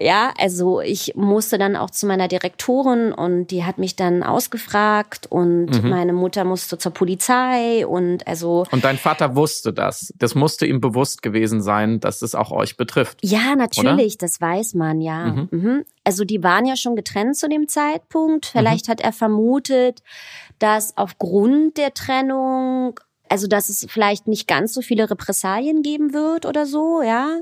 [0.00, 5.26] Ja, also ich musste dann auch zu meiner Direktorin und die hat mich dann ausgefragt
[5.28, 5.88] und mhm.
[5.88, 8.64] meine Mutter musste zur Polizei und also.
[8.70, 10.14] Und dein Vater wusste das.
[10.16, 13.18] Das musste ihm bewusst gewesen sein, dass es auch euch betrifft.
[13.22, 14.20] Ja, natürlich, oder?
[14.20, 15.26] das weiß man, ja.
[15.26, 15.48] Mhm.
[15.50, 15.84] Mhm.
[16.04, 18.46] Also die waren ja schon getrennt zu dem Zeitpunkt.
[18.46, 18.92] Vielleicht mhm.
[18.92, 20.02] hat er vermutet,
[20.58, 26.46] dass aufgrund der Trennung, also dass es vielleicht nicht ganz so viele Repressalien geben wird
[26.46, 27.40] oder so, ja.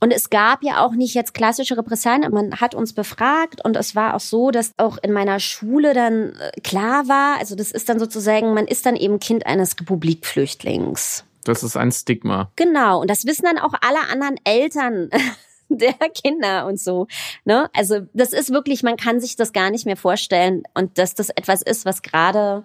[0.00, 2.30] Und es gab ja auch nicht jetzt klassische Repressalien.
[2.32, 6.34] Man hat uns befragt und es war auch so, dass auch in meiner Schule dann
[6.34, 11.24] äh, klar war, also das ist dann sozusagen, man ist dann eben Kind eines Republikflüchtlings.
[11.44, 12.52] Das ist ein Stigma.
[12.56, 13.00] Genau.
[13.00, 15.10] Und das wissen dann auch alle anderen Eltern
[15.68, 17.08] der Kinder und so.
[17.44, 17.68] Ne?
[17.74, 20.62] Also das ist wirklich, man kann sich das gar nicht mehr vorstellen.
[20.74, 22.62] Und dass das etwas ist, was gerade,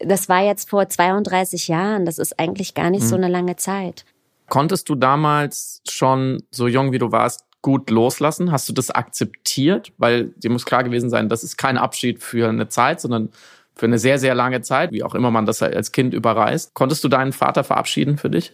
[0.00, 3.08] das war jetzt vor 32 Jahren, das ist eigentlich gar nicht mhm.
[3.08, 4.04] so eine lange Zeit.
[4.48, 8.52] Konntest du damals schon, so jung wie du warst, gut loslassen?
[8.52, 9.92] Hast du das akzeptiert?
[9.98, 13.30] Weil dir muss klar gewesen sein, das ist kein Abschied für eine Zeit, sondern
[13.74, 16.74] für eine sehr, sehr lange Zeit, wie auch immer man das als Kind überreist.
[16.74, 18.52] Konntest du deinen Vater verabschieden für dich?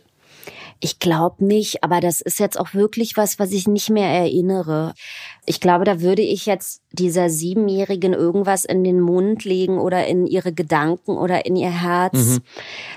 [0.85, 4.95] Ich glaube nicht, aber das ist jetzt auch wirklich was, was ich nicht mehr erinnere.
[5.47, 10.27] Ich glaube, da würde ich jetzt dieser Siebenjährigen irgendwas in den Mund legen oder in
[10.27, 12.15] ihre Gedanken oder in ihr Herz.
[12.15, 12.39] Mhm.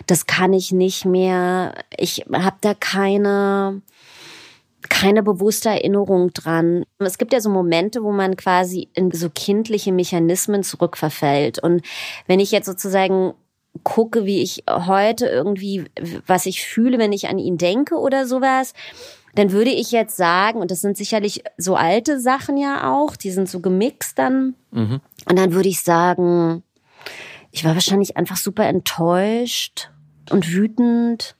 [0.07, 1.75] Das kann ich nicht mehr.
[1.95, 3.83] Ich habe da keine
[4.89, 6.85] keine bewusste Erinnerung dran.
[6.99, 11.59] Es gibt ja so Momente, wo man quasi in so kindliche Mechanismen zurückverfällt.
[11.59, 11.83] Und
[12.27, 13.33] wenn ich jetzt sozusagen
[13.83, 15.85] gucke, wie ich heute irgendwie,
[16.25, 18.73] was ich fühle, wenn ich an ihn denke oder sowas,
[19.35, 23.31] dann würde ich jetzt sagen, und das sind sicherlich so alte Sachen ja auch, die
[23.31, 24.55] sind so gemixt dann.
[24.71, 25.01] Mhm.
[25.29, 26.63] Und dann würde ich sagen,
[27.51, 29.89] ich war wahrscheinlich einfach super enttäuscht
[30.29, 31.35] und wütend.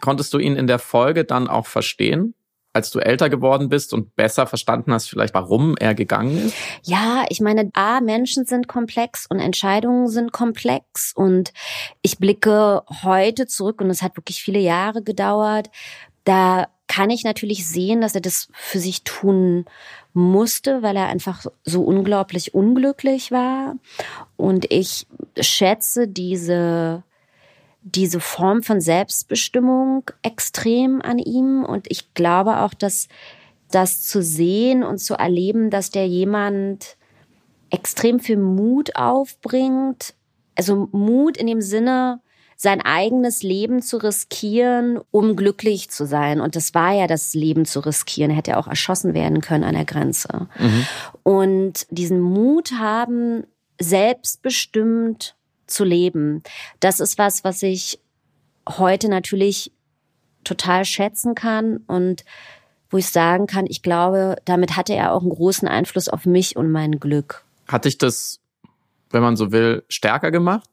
[0.00, 2.34] Konntest du ihn in der Folge dann auch verstehen?
[2.78, 6.54] Als du älter geworden bist und besser verstanden hast, vielleicht warum er gegangen ist?
[6.84, 11.52] Ja, ich meine, A, Menschen sind komplex und Entscheidungen sind komplex und
[12.02, 15.70] ich blicke heute zurück und es hat wirklich viele Jahre gedauert.
[16.22, 19.64] Da kann ich natürlich sehen, dass er das für sich tun
[20.12, 23.74] musste, weil er einfach so unglaublich unglücklich war.
[24.36, 25.06] Und ich
[25.40, 27.02] schätze diese
[27.82, 31.64] diese Form von Selbstbestimmung extrem an ihm.
[31.64, 33.08] Und ich glaube auch, dass
[33.70, 36.96] das zu sehen und zu erleben, dass der jemand
[37.70, 40.14] extrem viel Mut aufbringt.
[40.54, 42.20] Also Mut in dem Sinne,
[42.60, 46.40] sein eigenes Leben zu riskieren, um glücklich zu sein.
[46.40, 48.32] Und das war ja das Leben zu riskieren.
[48.32, 50.48] Er hätte ja auch erschossen werden können an der Grenze.
[50.58, 50.86] Mhm.
[51.22, 53.44] Und diesen Mut haben,
[53.80, 55.36] selbstbestimmt
[55.68, 56.42] zu leben.
[56.80, 58.00] Das ist was, was ich
[58.68, 59.72] heute natürlich
[60.44, 62.24] total schätzen kann und
[62.90, 66.56] wo ich sagen kann, ich glaube, damit hatte er auch einen großen Einfluss auf mich
[66.56, 67.44] und mein Glück.
[67.66, 68.40] Hat dich das,
[69.10, 70.68] wenn man so will, stärker gemacht?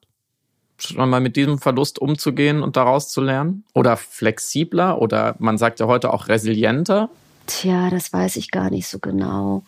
[0.78, 3.66] Schon mal mit diesem Verlust umzugehen und daraus zu lernen?
[3.74, 5.02] Oder flexibler?
[5.02, 7.10] Oder man sagt ja heute auch resilienter?
[7.48, 9.64] Tja, das weiß ich gar nicht so genau.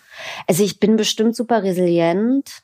[0.48, 2.64] Also ich bin bestimmt super resilient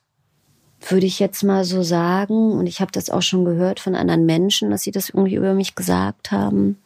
[0.92, 2.52] würde ich jetzt mal so sagen.
[2.54, 5.54] Und ich habe das auch schon gehört von anderen Menschen, dass sie das irgendwie über
[5.54, 6.78] mich gesagt haben.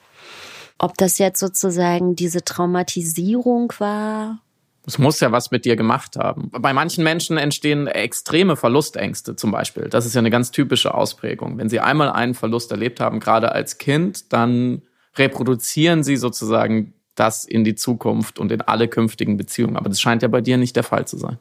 [0.80, 4.40] Ob das jetzt sozusagen diese Traumatisierung war.
[4.86, 6.50] Es muss ja was mit dir gemacht haben.
[6.52, 9.90] Bei manchen Menschen entstehen extreme Verlustängste zum Beispiel.
[9.90, 11.58] Das ist ja eine ganz typische Ausprägung.
[11.58, 14.84] Wenn sie einmal einen Verlust erlebt haben, gerade als Kind, dann
[15.18, 19.76] reproduzieren sie sozusagen das in die Zukunft und in alle künftigen Beziehungen.
[19.76, 21.38] Aber das scheint ja bei dir nicht der Fall zu sein.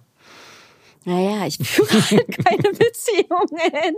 [1.06, 3.96] Naja, ich führe halt keine Beziehungen.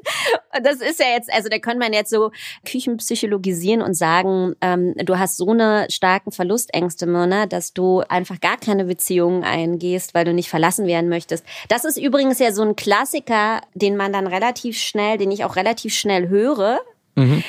[0.62, 2.30] Das ist ja jetzt, also da könnte man jetzt so
[2.66, 8.58] Küchenpsychologisieren und sagen, ähm, du hast so eine starken Verlustängste, Mona, dass du einfach gar
[8.58, 11.46] keine Beziehungen eingehst, weil du nicht verlassen werden möchtest.
[11.70, 15.56] Das ist übrigens ja so ein Klassiker, den man dann relativ schnell, den ich auch
[15.56, 16.78] relativ schnell höre.
[17.16, 17.42] Mhm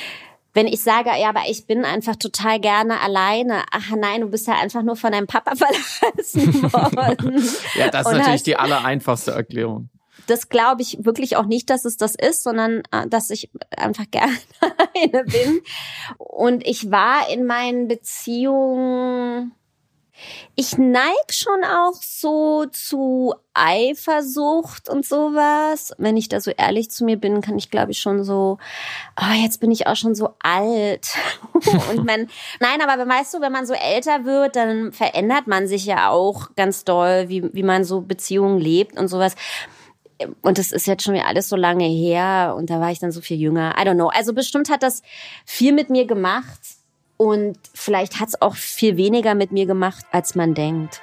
[0.52, 3.62] wenn ich sage, ja, aber ich bin einfach total gerne alleine.
[3.70, 7.36] Ach nein, du bist ja einfach nur von deinem Papa verlassen worden.
[7.74, 9.90] ja, das ist Und natürlich die allereinfachste Erklärung.
[10.26, 14.04] Das glaube ich wirklich auch nicht, dass es das ist, sondern äh, dass ich einfach
[14.10, 15.60] gerne alleine bin.
[16.18, 19.52] Und ich war in meinen Beziehungen
[20.54, 25.92] ich neig schon auch so zu Eifersucht und sowas.
[25.98, 28.58] Wenn ich da so ehrlich zu mir bin, kann ich glaube ich schon so,
[29.20, 31.08] oh, jetzt bin ich auch schon so alt.
[31.90, 32.28] und man,
[32.60, 36.54] nein, aber weißt du, wenn man so älter wird, dann verändert man sich ja auch
[36.56, 39.34] ganz doll, wie, wie man so Beziehungen lebt und sowas.
[40.42, 43.12] Und das ist jetzt schon wieder alles so lange her und da war ich dann
[43.12, 43.74] so viel jünger.
[43.78, 44.08] I don't know.
[44.08, 45.02] Also bestimmt hat das
[45.46, 46.79] viel mit mir gemacht
[47.20, 51.02] und vielleicht hat es auch viel weniger mit mir gemacht, als man denkt.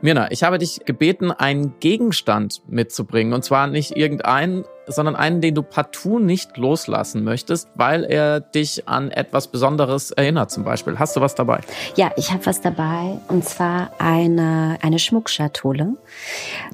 [0.00, 3.34] Mirna, ich habe dich gebeten, einen Gegenstand mitzubringen.
[3.34, 8.88] Und zwar nicht irgendeinen, sondern einen, den du partout nicht loslassen möchtest, weil er dich
[8.88, 10.98] an etwas Besonderes erinnert zum Beispiel.
[10.98, 11.60] Hast du was dabei?
[11.96, 15.96] Ja, ich habe was dabei und zwar eine, eine Schmuckschatulle.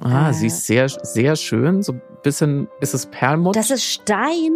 [0.01, 1.83] Ah, äh, sie ist sehr, sehr schön.
[1.83, 3.57] So ein bisschen, ist es Perlmutt?
[3.57, 4.53] Das ist Stein.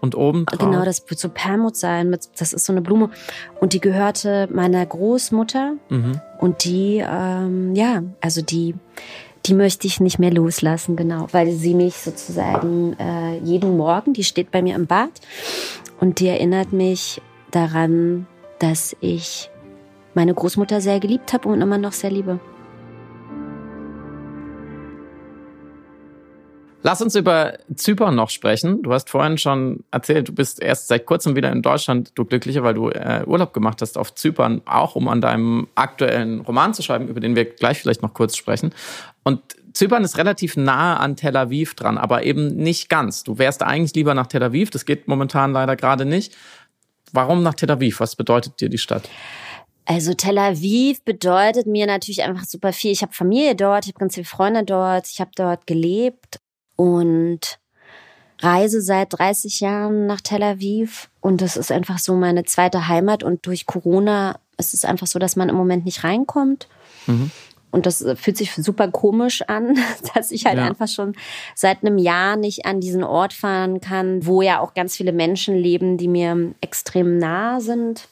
[0.00, 0.58] Und oben drauf?
[0.58, 2.16] Genau, das wird so Perlmutt sein.
[2.38, 3.10] Das ist so eine Blume.
[3.60, 5.74] Und die gehörte meiner Großmutter.
[5.88, 6.20] Mhm.
[6.38, 8.74] Und die, ähm, ja, also die
[9.46, 14.24] die möchte ich nicht mehr loslassen, genau, weil sie mich sozusagen äh, jeden Morgen, die
[14.24, 15.10] steht bei mir im Bad
[16.00, 18.26] und die erinnert mich daran,
[18.58, 19.50] dass ich
[20.14, 22.40] meine Großmutter sehr geliebt habe und immer noch sehr liebe.
[26.82, 28.82] Lass uns über Zypern noch sprechen.
[28.82, 32.62] Du hast vorhin schon erzählt, du bist erst seit kurzem wieder in Deutschland, du Glücklicher,
[32.62, 36.82] weil du äh, Urlaub gemacht hast auf Zypern, auch um an deinem aktuellen Roman zu
[36.82, 38.72] schreiben, über den wir gleich vielleicht noch kurz sprechen.
[39.24, 39.40] Und
[39.72, 43.24] Zypern ist relativ nahe an Tel Aviv dran, aber eben nicht ganz.
[43.24, 46.36] Du wärst eigentlich lieber nach Tel Aviv, das geht momentan leider gerade nicht.
[47.12, 47.98] Warum nach Tel Aviv?
[47.98, 49.08] Was bedeutet dir die Stadt?
[49.84, 52.92] Also Tel Aviv bedeutet mir natürlich einfach super viel.
[52.92, 56.38] Ich habe Familie dort, ich habe ganz viele Freunde dort, ich habe dort gelebt
[56.78, 57.58] und
[58.40, 63.24] reise seit 30 Jahren nach Tel Aviv und das ist einfach so meine zweite Heimat
[63.24, 66.68] und durch Corona ist es einfach so, dass man im Moment nicht reinkommt.
[67.06, 67.30] Mhm.
[67.70, 69.76] Und das fühlt sich super komisch an,
[70.14, 70.66] dass ich halt ja.
[70.66, 71.14] einfach schon
[71.54, 75.56] seit einem Jahr nicht an diesen Ort fahren kann, wo ja auch ganz viele Menschen
[75.56, 78.08] leben, die mir extrem nah sind.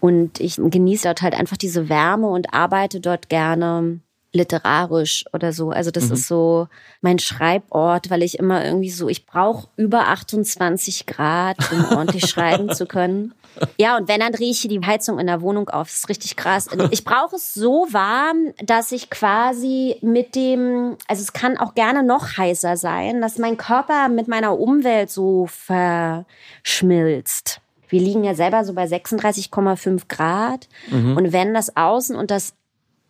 [0.00, 4.00] Und ich genieße dort halt einfach diese Wärme und arbeite dort gerne
[4.34, 5.70] literarisch oder so.
[5.70, 6.14] Also das mhm.
[6.14, 6.68] ist so
[7.00, 12.74] mein Schreibort, weil ich immer irgendwie so, ich brauche über 28 Grad, um ordentlich schreiben
[12.74, 13.34] zu können.
[13.78, 15.86] Ja, und wenn, dann drehe ich hier die Heizung in der Wohnung auf.
[15.86, 16.66] Das ist richtig krass.
[16.90, 22.02] Ich brauche es so warm, dass ich quasi mit dem, also es kann auch gerne
[22.02, 27.60] noch heißer sein, dass mein Körper mit meiner Umwelt so verschmilzt.
[27.88, 30.68] Wir liegen ja selber so bei 36,5 Grad.
[30.90, 31.16] Mhm.
[31.16, 32.54] Und wenn das Außen und das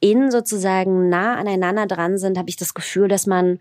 [0.04, 3.58] Innen sozusagen nah aneinander dran sind, habe ich das Gefühl, dass man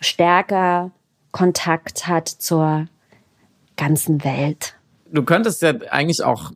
[0.00, 0.90] stärker
[1.30, 2.86] Kontakt hat zur
[3.76, 4.74] ganzen Welt.
[5.12, 6.50] Du könntest ja eigentlich auch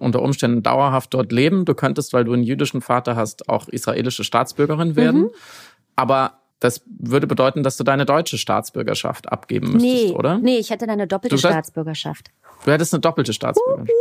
[0.00, 1.66] unter Umständen dauerhaft dort leben.
[1.66, 5.20] Du könntest, weil du einen jüdischen Vater hast, auch israelische Staatsbürgerin werden.
[5.24, 5.30] Mhm.
[5.94, 10.38] Aber das würde bedeuten, dass du deine deutsche Staatsbürgerschaft abgeben müsstest, nee, oder?
[10.38, 12.30] Nee, ich hätte eine doppelte du Staatsbürgerschaft.
[12.64, 13.92] Du hättest eine doppelte Staatsbürgerschaft.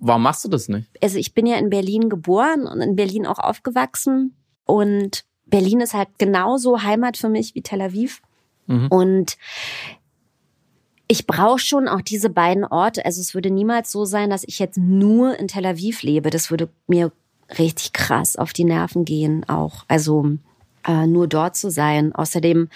[0.00, 0.88] Warum machst du das nicht?
[1.02, 4.34] Also ich bin ja in Berlin geboren und in Berlin auch aufgewachsen.
[4.64, 8.22] Und Berlin ist halt genauso Heimat für mich wie Tel Aviv.
[8.66, 8.88] Mhm.
[8.88, 9.36] Und
[11.06, 13.04] ich brauche schon auch diese beiden Orte.
[13.04, 16.30] Also es würde niemals so sein, dass ich jetzt nur in Tel Aviv lebe.
[16.30, 17.12] Das würde mir
[17.58, 19.84] richtig krass auf die Nerven gehen auch.
[19.88, 20.38] Also
[20.86, 22.14] äh, nur dort zu sein.
[22.14, 22.68] Außerdem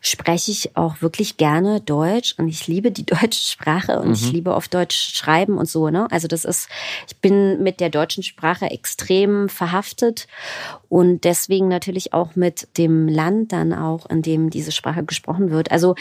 [0.00, 4.14] spreche ich auch wirklich gerne Deutsch und ich liebe die deutsche Sprache und mhm.
[4.14, 5.90] ich liebe auf Deutsch schreiben und so.
[5.90, 6.08] Ne?
[6.10, 6.68] Also das ist,
[7.06, 10.26] ich bin mit der deutschen Sprache extrem verhaftet
[10.88, 15.70] und deswegen natürlich auch mit dem Land dann auch, in dem diese Sprache gesprochen wird.
[15.70, 15.94] Also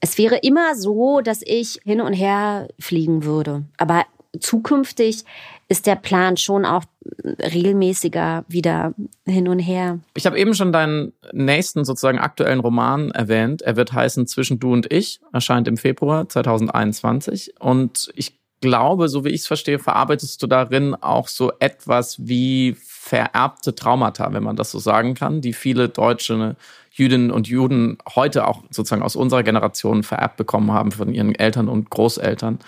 [0.00, 3.64] es wäre immer so, dass ich hin und her fliegen würde.
[3.76, 4.04] Aber
[4.40, 5.24] zukünftig
[5.72, 6.84] ist der Plan schon auch
[7.24, 8.92] regelmäßiger wieder
[9.24, 10.00] hin und her.
[10.14, 13.62] Ich habe eben schon deinen nächsten sozusagen aktuellen Roman erwähnt.
[13.62, 19.24] Er wird heißen Zwischen du und ich, erscheint im Februar 2021 und ich glaube, so
[19.24, 24.56] wie ich es verstehe, verarbeitest du darin auch so etwas wie vererbte Traumata, wenn man
[24.56, 26.54] das so sagen kann, die viele deutsche
[26.90, 31.68] Jüdinnen und Juden heute auch sozusagen aus unserer Generation vererbt bekommen haben von ihren Eltern
[31.68, 32.58] und Großeltern.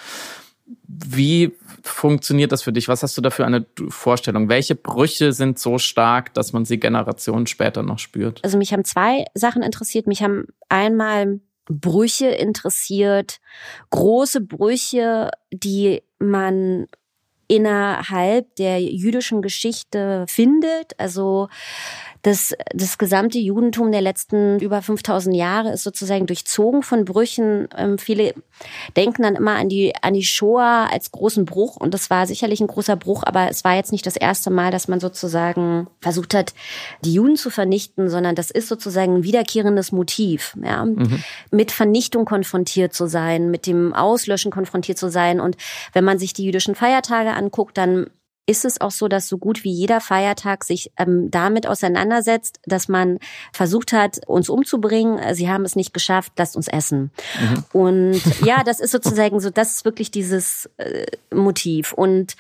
[0.89, 1.53] Wie
[1.85, 2.89] funktioniert das für dich?
[2.89, 4.49] Was hast du da für eine Vorstellung?
[4.49, 8.43] Welche Brüche sind so stark, dass man sie Generationen später noch spürt?
[8.43, 10.07] Also mich haben zwei Sachen interessiert.
[10.07, 13.41] Mich haben einmal Brüche interessiert,
[13.91, 16.87] große Brüche, die man
[17.49, 20.99] innerhalb der jüdischen Geschichte findet.
[20.99, 21.49] Also
[22.25, 27.69] das, das gesamte Judentum der letzten über 5000 Jahre ist sozusagen durchzogen von Brüchen.
[27.77, 28.35] Ähm, viele
[28.97, 32.63] denken dann immer an die, an die Shoah als großen Bruch und das war sicherlich
[32.63, 36.33] ein großer Bruch, aber es war jetzt nicht das erste Mal, dass man sozusagen versucht
[36.33, 36.55] hat,
[37.05, 40.87] die Juden zu vernichten, sondern das ist sozusagen ein wiederkehrendes Motiv, ja.
[40.87, 41.23] Mhm.
[41.51, 45.59] Mit Vernichtung konfrontiert zu sein, mit dem Auslöschen konfrontiert zu sein und
[45.93, 48.07] wenn man sich die jüdischen Feiertage anguckt, dann
[48.47, 52.89] ist es auch so, dass so gut wie jeder Feiertag sich ähm, damit auseinandersetzt, dass
[52.89, 53.19] man
[53.53, 55.35] versucht hat, uns umzubringen.
[55.35, 57.11] Sie haben es nicht geschafft, lasst uns essen.
[57.41, 57.65] Mhm.
[57.73, 61.93] Und ja, das ist sozusagen so, das ist wirklich dieses äh, Motiv.
[61.93, 62.37] Und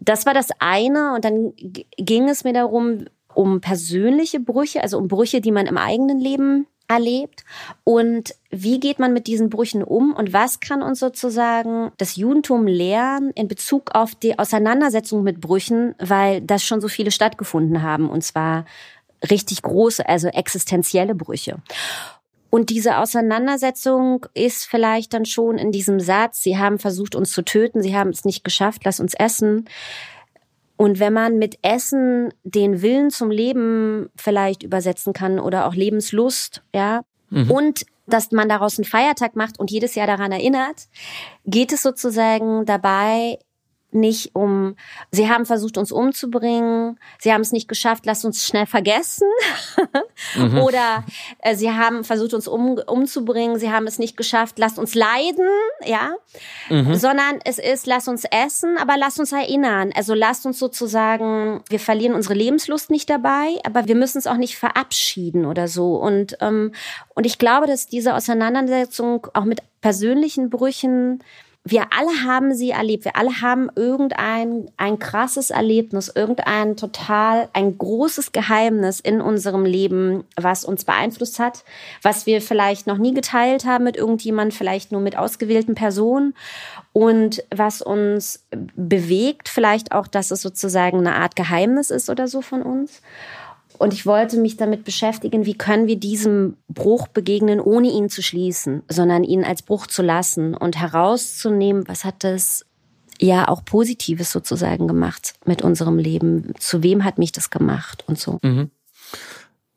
[0.00, 1.14] das war das eine.
[1.14, 1.52] Und dann
[1.96, 3.04] ging es mir darum,
[3.34, 7.44] um persönliche Brüche, also um Brüche, die man im eigenen Leben erlebt
[7.84, 12.66] und wie geht man mit diesen Brüchen um und was kann uns sozusagen das Judentum
[12.66, 18.10] lehren in Bezug auf die Auseinandersetzung mit Brüchen, weil das schon so viele stattgefunden haben
[18.10, 18.64] und zwar
[19.30, 21.56] richtig große, also existenzielle Brüche.
[22.50, 27.42] Und diese Auseinandersetzung ist vielleicht dann schon in diesem Satz, sie haben versucht, uns zu
[27.42, 29.64] töten, sie haben es nicht geschafft, lass uns essen.
[30.76, 36.62] Und wenn man mit Essen den Willen zum Leben vielleicht übersetzen kann oder auch Lebenslust,
[36.74, 37.50] ja, mhm.
[37.50, 40.88] und dass man daraus einen Feiertag macht und jedes Jahr daran erinnert,
[41.46, 43.38] geht es sozusagen dabei
[43.94, 44.76] nicht um,
[45.10, 49.28] sie haben versucht, uns umzubringen, sie haben es nicht geschafft, lasst uns schnell vergessen.
[50.36, 50.58] mhm.
[50.62, 51.04] Oder
[51.38, 55.46] äh, sie haben versucht, uns um, umzubringen, sie haben es nicht geschafft, lasst uns leiden,
[55.84, 56.10] ja.
[56.68, 56.94] Mhm.
[56.94, 59.92] Sondern es ist, lasst uns essen, aber lasst uns erinnern.
[59.94, 64.36] Also lasst uns sozusagen, wir verlieren unsere Lebenslust nicht dabei, aber wir müssen es auch
[64.36, 65.96] nicht verabschieden oder so.
[65.96, 66.72] Und, ähm,
[67.14, 71.22] und ich glaube, dass diese Auseinandersetzung auch mit persönlichen Brüchen
[71.64, 73.04] wir alle haben sie erlebt.
[73.04, 80.24] Wir alle haben irgendein ein krasses Erlebnis, irgendein total, ein großes Geheimnis in unserem Leben,
[80.36, 81.64] was uns beeinflusst hat,
[82.02, 86.34] was wir vielleicht noch nie geteilt haben mit irgendjemand, vielleicht nur mit ausgewählten Personen
[86.92, 88.44] und was uns
[88.74, 93.02] bewegt, vielleicht auch, dass es sozusagen eine Art Geheimnis ist oder so von uns.
[93.82, 98.22] Und ich wollte mich damit beschäftigen, wie können wir diesem Bruch begegnen, ohne ihn zu
[98.22, 102.64] schließen, sondern ihn als Bruch zu lassen und herauszunehmen, was hat das
[103.18, 106.52] ja auch Positives sozusagen gemacht mit unserem Leben.
[106.60, 108.38] Zu wem hat mich das gemacht und so.
[108.44, 108.70] Mhm.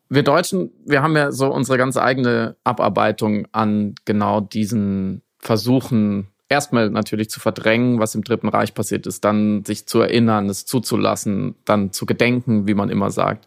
[0.08, 6.90] Wir Deutschen, wir haben ja so unsere ganz eigene Abarbeitung an genau diesen Versuchen, erstmal
[6.90, 11.56] natürlich zu verdrängen, was im Dritten Reich passiert ist, dann sich zu erinnern, es zuzulassen,
[11.64, 13.46] dann zu gedenken, wie man immer sagt.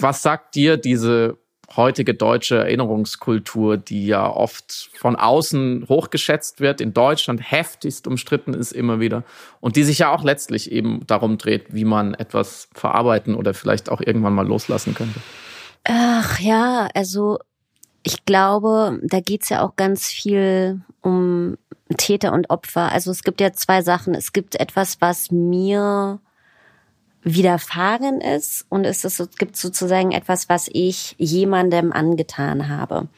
[0.00, 1.38] Was sagt dir diese
[1.76, 8.72] heutige deutsche Erinnerungskultur, die ja oft von außen hochgeschätzt wird, in Deutschland heftigst umstritten ist
[8.72, 9.24] immer wieder
[9.60, 13.90] und die sich ja auch letztlich eben darum dreht, wie man etwas verarbeiten oder vielleicht
[13.90, 15.20] auch irgendwann mal loslassen könnte?
[15.84, 17.38] Ach ja, also
[18.02, 21.56] ich glaube, da geht's ja auch ganz viel um
[21.96, 22.92] Täter und Opfer.
[22.92, 24.14] Also es gibt ja zwei Sachen.
[24.14, 26.20] Es gibt etwas, was mir
[27.22, 33.08] widerfahren ist und es, ist, es gibt sozusagen etwas, was ich jemandem angetan habe.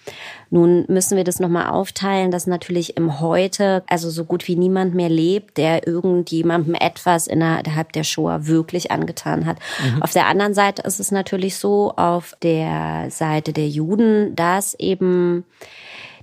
[0.51, 4.95] Nun müssen wir das nochmal aufteilen, dass natürlich im Heute, also so gut wie niemand
[4.95, 9.59] mehr lebt, der irgendjemandem etwas innerhalb der Shoah wirklich angetan hat.
[9.83, 10.03] Mhm.
[10.03, 15.45] Auf der anderen Seite ist es natürlich so, auf der Seite der Juden, dass eben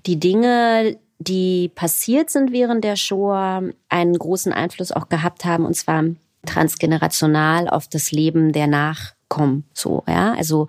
[0.06, 5.76] die Dinge, die passiert sind während der Shoah, einen großen Einfluss auch gehabt haben, und
[5.76, 6.04] zwar
[6.46, 9.66] transgenerational auf das Leben der Nachkommen.
[9.74, 10.68] So, ja, also,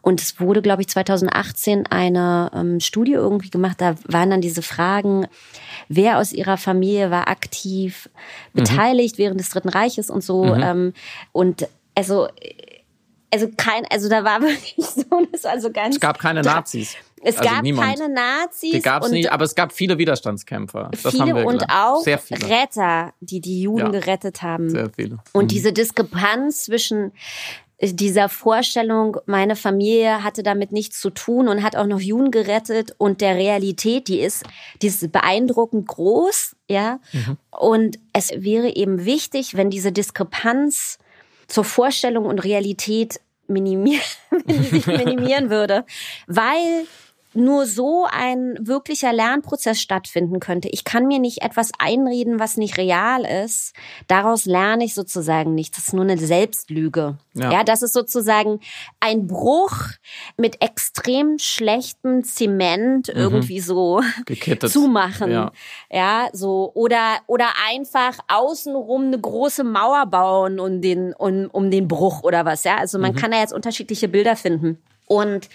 [0.00, 4.62] und es wurde, glaube ich, 2018 eine ähm, Studie irgendwie gemacht, da waren dann diese
[4.62, 5.26] Fragen,
[5.88, 8.08] wer aus ihrer Familie war aktiv
[8.52, 8.60] mhm.
[8.60, 10.62] beteiligt während des Dritten Reiches und so, mhm.
[10.62, 10.92] ähm,
[11.32, 12.28] und also,
[13.32, 15.96] also kein, also da war wirklich so, das war so ganz.
[15.96, 16.96] Es gab keine Nazis.
[17.24, 17.88] Es also gab niemand.
[17.88, 18.72] keine Nazis.
[18.72, 20.90] Die gab es nicht, aber es gab viele Widerstandskämpfer.
[20.90, 24.68] Das viele und auch Retter, die die Juden ja, gerettet haben.
[24.70, 25.18] Sehr viele.
[25.32, 25.48] Und mhm.
[25.48, 27.12] diese Diskrepanz zwischen
[27.80, 32.94] dieser Vorstellung, meine Familie hatte damit nichts zu tun und hat auch noch Juden gerettet
[32.98, 34.44] und der Realität, die ist,
[34.80, 37.00] die ist beeindruckend groß, ja.
[37.12, 37.38] Mhm.
[37.50, 40.98] Und es wäre eben wichtig, wenn diese Diskrepanz
[41.52, 44.02] zur Vorstellung und Realität minimieren,
[44.46, 45.84] minimieren würde,
[46.26, 46.86] weil
[47.34, 50.68] nur so ein wirklicher Lernprozess stattfinden könnte.
[50.68, 53.74] Ich kann mir nicht etwas einreden, was nicht real ist.
[54.06, 55.76] Daraus lerne ich sozusagen nichts.
[55.76, 57.16] Das ist nur eine Selbstlüge.
[57.34, 58.60] Ja, ja das ist sozusagen
[59.00, 59.76] ein Bruch
[60.36, 63.20] mit extrem schlechtem Zement mhm.
[63.20, 64.70] irgendwie so Gekittet.
[64.72, 65.30] zumachen.
[65.30, 65.52] Ja.
[65.90, 71.88] ja, so oder oder einfach außenrum eine große Mauer bauen um den um, um den
[71.88, 72.64] Bruch oder was.
[72.64, 73.16] Ja, also man mhm.
[73.16, 74.82] kann da jetzt unterschiedliche Bilder finden.
[75.06, 75.48] Und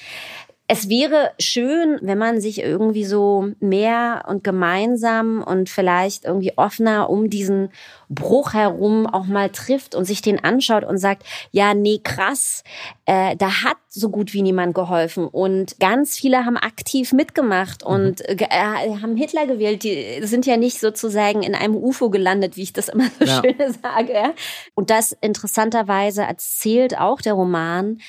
[0.70, 7.09] es wäre schön, wenn man sich irgendwie so mehr und gemeinsam und vielleicht irgendwie offener
[7.09, 7.70] um diesen
[8.09, 12.63] Bruch herum auch mal trifft und sich den anschaut und sagt, ja, nee, krass,
[13.05, 15.28] äh, da hat so gut wie niemand geholfen.
[15.28, 17.93] Und ganz viele haben aktiv mitgemacht mhm.
[17.93, 19.84] und äh, haben Hitler gewählt.
[19.84, 23.41] Die sind ja nicht sozusagen in einem UFO gelandet, wie ich das immer so ja.
[23.41, 24.34] schön sage.
[24.76, 27.99] Und das interessanterweise erzählt auch der Roman,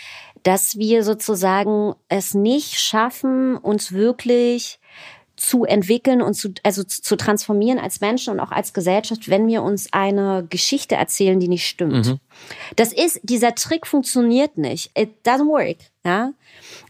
[0.48, 4.80] dass wir sozusagen es nicht schaffen, uns wirklich
[5.36, 9.62] zu entwickeln und zu, also zu transformieren als Menschen und auch als Gesellschaft, wenn wir
[9.62, 12.06] uns eine Geschichte erzählen, die nicht stimmt.
[12.06, 12.18] Mhm.
[12.76, 14.90] Das ist, dieser Trick funktioniert nicht.
[14.98, 15.76] It doesn't work.
[16.02, 16.32] Ja,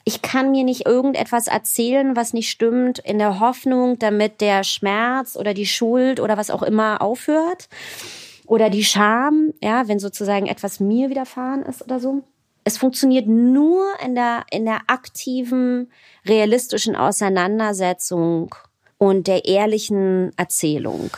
[0.04, 5.34] ich kann mir nicht irgendetwas erzählen, was nicht stimmt, in der Hoffnung, damit der Schmerz
[5.34, 7.68] oder die Schuld oder was auch immer aufhört
[8.46, 12.22] oder die Scham, ja, wenn sozusagen etwas mir widerfahren ist oder so.
[12.68, 15.90] Es funktioniert nur in der in der aktiven
[16.26, 18.54] realistischen Auseinandersetzung
[18.98, 21.08] und der ehrlichen Erzählung.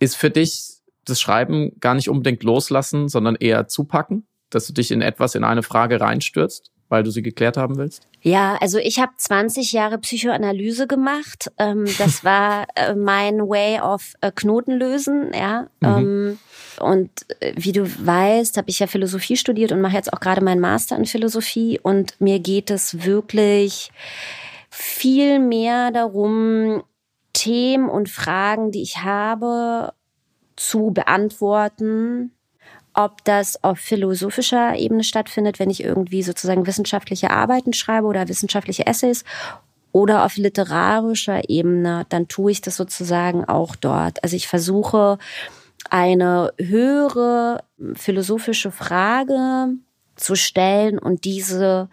[0.00, 4.90] Ist für dich das Schreiben gar nicht unbedingt loslassen, sondern eher zupacken, dass du dich
[4.90, 8.08] in etwas, in eine Frage reinstürzt, weil du sie geklärt haben willst?
[8.22, 11.52] Ja, also ich habe 20 Jahre Psychoanalyse gemacht.
[11.58, 15.68] Ähm, das war äh, mein Way of äh, Knoten lösen, ja.
[15.80, 16.40] Mhm.
[16.80, 17.10] Und
[17.40, 20.60] äh, wie du weißt, habe ich ja Philosophie studiert und mache jetzt auch gerade meinen
[20.60, 21.78] Master in Philosophie.
[21.82, 23.90] Und mir geht es wirklich
[24.70, 26.82] viel mehr darum,
[27.32, 29.92] Themen und Fragen, die ich habe,
[30.56, 32.32] zu beantworten,
[32.92, 38.86] ob das auf philosophischer Ebene stattfindet, wenn ich irgendwie sozusagen wissenschaftliche Arbeiten schreibe oder wissenschaftliche
[38.86, 39.24] Essays
[39.92, 44.22] oder auf literarischer Ebene, dann tue ich das sozusagen auch dort.
[44.22, 45.18] Also ich versuche
[45.90, 47.64] eine höhere
[47.94, 49.74] philosophische Frage
[50.16, 51.88] zu stellen und diese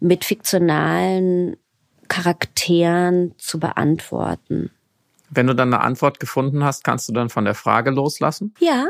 [0.00, 1.56] mit fiktionalen
[2.08, 4.70] Charakteren zu beantworten.
[5.30, 8.54] Wenn du dann eine Antwort gefunden hast, kannst du dann von der Frage loslassen?
[8.60, 8.86] Ja.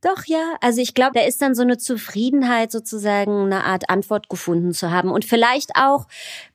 [0.00, 0.56] Doch, ja.
[0.60, 4.90] Also ich glaube, da ist dann so eine Zufriedenheit, sozusagen eine Art Antwort gefunden zu
[4.90, 5.10] haben.
[5.10, 6.06] Und vielleicht auch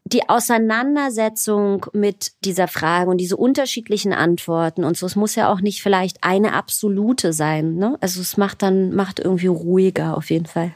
[0.06, 5.06] die Auseinandersetzung mit dieser Frage und diese unterschiedlichen Antworten und so.
[5.06, 7.76] Es muss ja auch nicht vielleicht eine absolute sein.
[7.76, 7.98] Ne?
[8.02, 10.74] Also es macht dann, macht irgendwie ruhiger auf jeden Fall.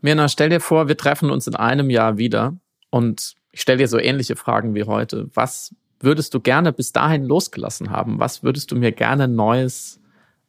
[0.00, 2.56] Mirna, stell dir vor, wir treffen uns in einem Jahr wieder
[2.90, 5.28] und ich stelle dir so ähnliche Fragen wie heute.
[5.34, 8.20] Was würdest du gerne bis dahin losgelassen haben?
[8.20, 10.00] Was würdest du mir gerne Neues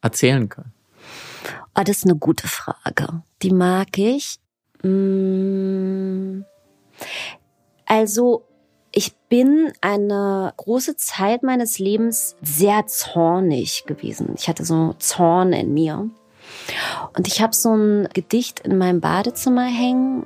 [0.01, 0.73] erzählen können?
[1.79, 3.23] Oh, das ist eine gute Frage.
[3.41, 4.37] Die mag ich.
[4.83, 6.41] Mm.
[7.85, 8.43] Also,
[8.91, 14.33] ich bin eine große Zeit meines Lebens sehr zornig gewesen.
[14.35, 16.09] Ich hatte so Zorn in mir.
[17.15, 20.25] Und ich habe so ein Gedicht in meinem Badezimmer hängen.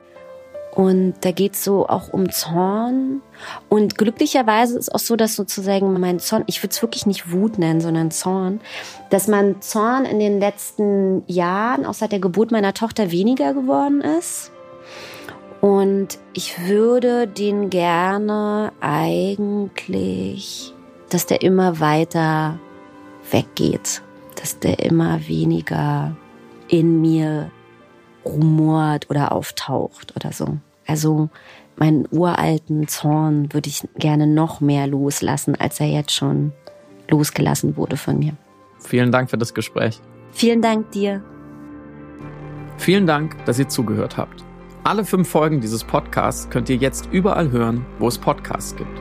[0.76, 3.22] Und da geht es so auch um Zorn.
[3.70, 7.60] Und glücklicherweise ist auch so, dass sozusagen mein Zorn, ich würde es wirklich nicht Wut
[7.60, 8.60] nennen, sondern Zorn,
[9.12, 14.02] dass mein Zorn in den letzten Jahren, auch seit der Geburt meiner Tochter, weniger geworden
[14.02, 14.52] ist.
[15.62, 20.74] Und ich würde den gerne eigentlich,
[21.10, 22.58] dass der immer weiter
[23.30, 24.02] weggeht,
[24.42, 26.16] dass der immer weniger
[26.68, 27.52] in mir
[28.26, 30.58] rumort oder auftaucht oder so.
[30.86, 31.30] Also
[31.76, 36.52] meinen uralten Zorn würde ich gerne noch mehr loslassen, als er jetzt schon
[37.10, 38.34] losgelassen wurde von mir.
[38.80, 40.00] Vielen Dank für das Gespräch.
[40.32, 41.24] Vielen Dank dir.
[42.78, 44.44] Vielen Dank, dass ihr zugehört habt.
[44.84, 49.00] Alle fünf Folgen dieses Podcasts könnt ihr jetzt überall hören, wo es Podcasts gibt.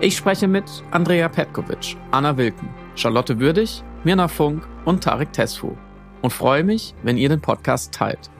[0.00, 5.72] Ich spreche mit Andrea Petkovic, Anna Wilken, Charlotte Würdig, Mirna Funk und Tarek Tesfu
[6.20, 8.30] und freue mich, wenn ihr den Podcast teilt.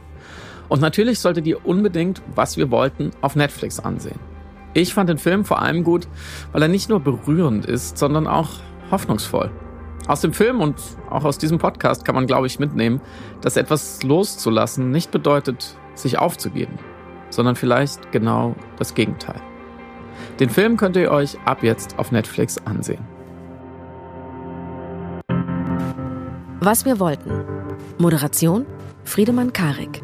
[0.69, 4.19] Und natürlich solltet ihr unbedingt, was wir wollten, auf Netflix ansehen.
[4.73, 6.09] Ich fand den Film vor allem gut,
[6.53, 8.51] weil er nicht nur berührend ist, sondern auch
[8.91, 9.51] hoffnungsvoll.
[10.07, 10.77] Aus dem Film und
[11.09, 13.01] auch aus diesem Podcast kann man, glaube ich, mitnehmen,
[13.41, 16.79] dass etwas loszulassen nicht bedeutet, sich aufzugeben,
[17.31, 19.41] sondern vielleicht genau das Gegenteil.
[20.41, 23.07] Den Film könnt ihr euch ab jetzt auf Netflix ansehen.
[26.61, 27.45] Was wir wollten.
[27.99, 28.67] Moderation
[29.05, 30.03] Friedemann Karik.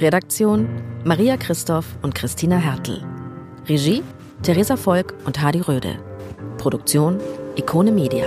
[0.00, 0.66] Redaktion
[1.04, 3.00] Maria Christoph und Christina Hertel.
[3.68, 4.02] Regie
[4.42, 6.00] Theresa Volk und Hadi Röde.
[6.58, 7.20] Produktion
[7.54, 8.26] Ikone Media.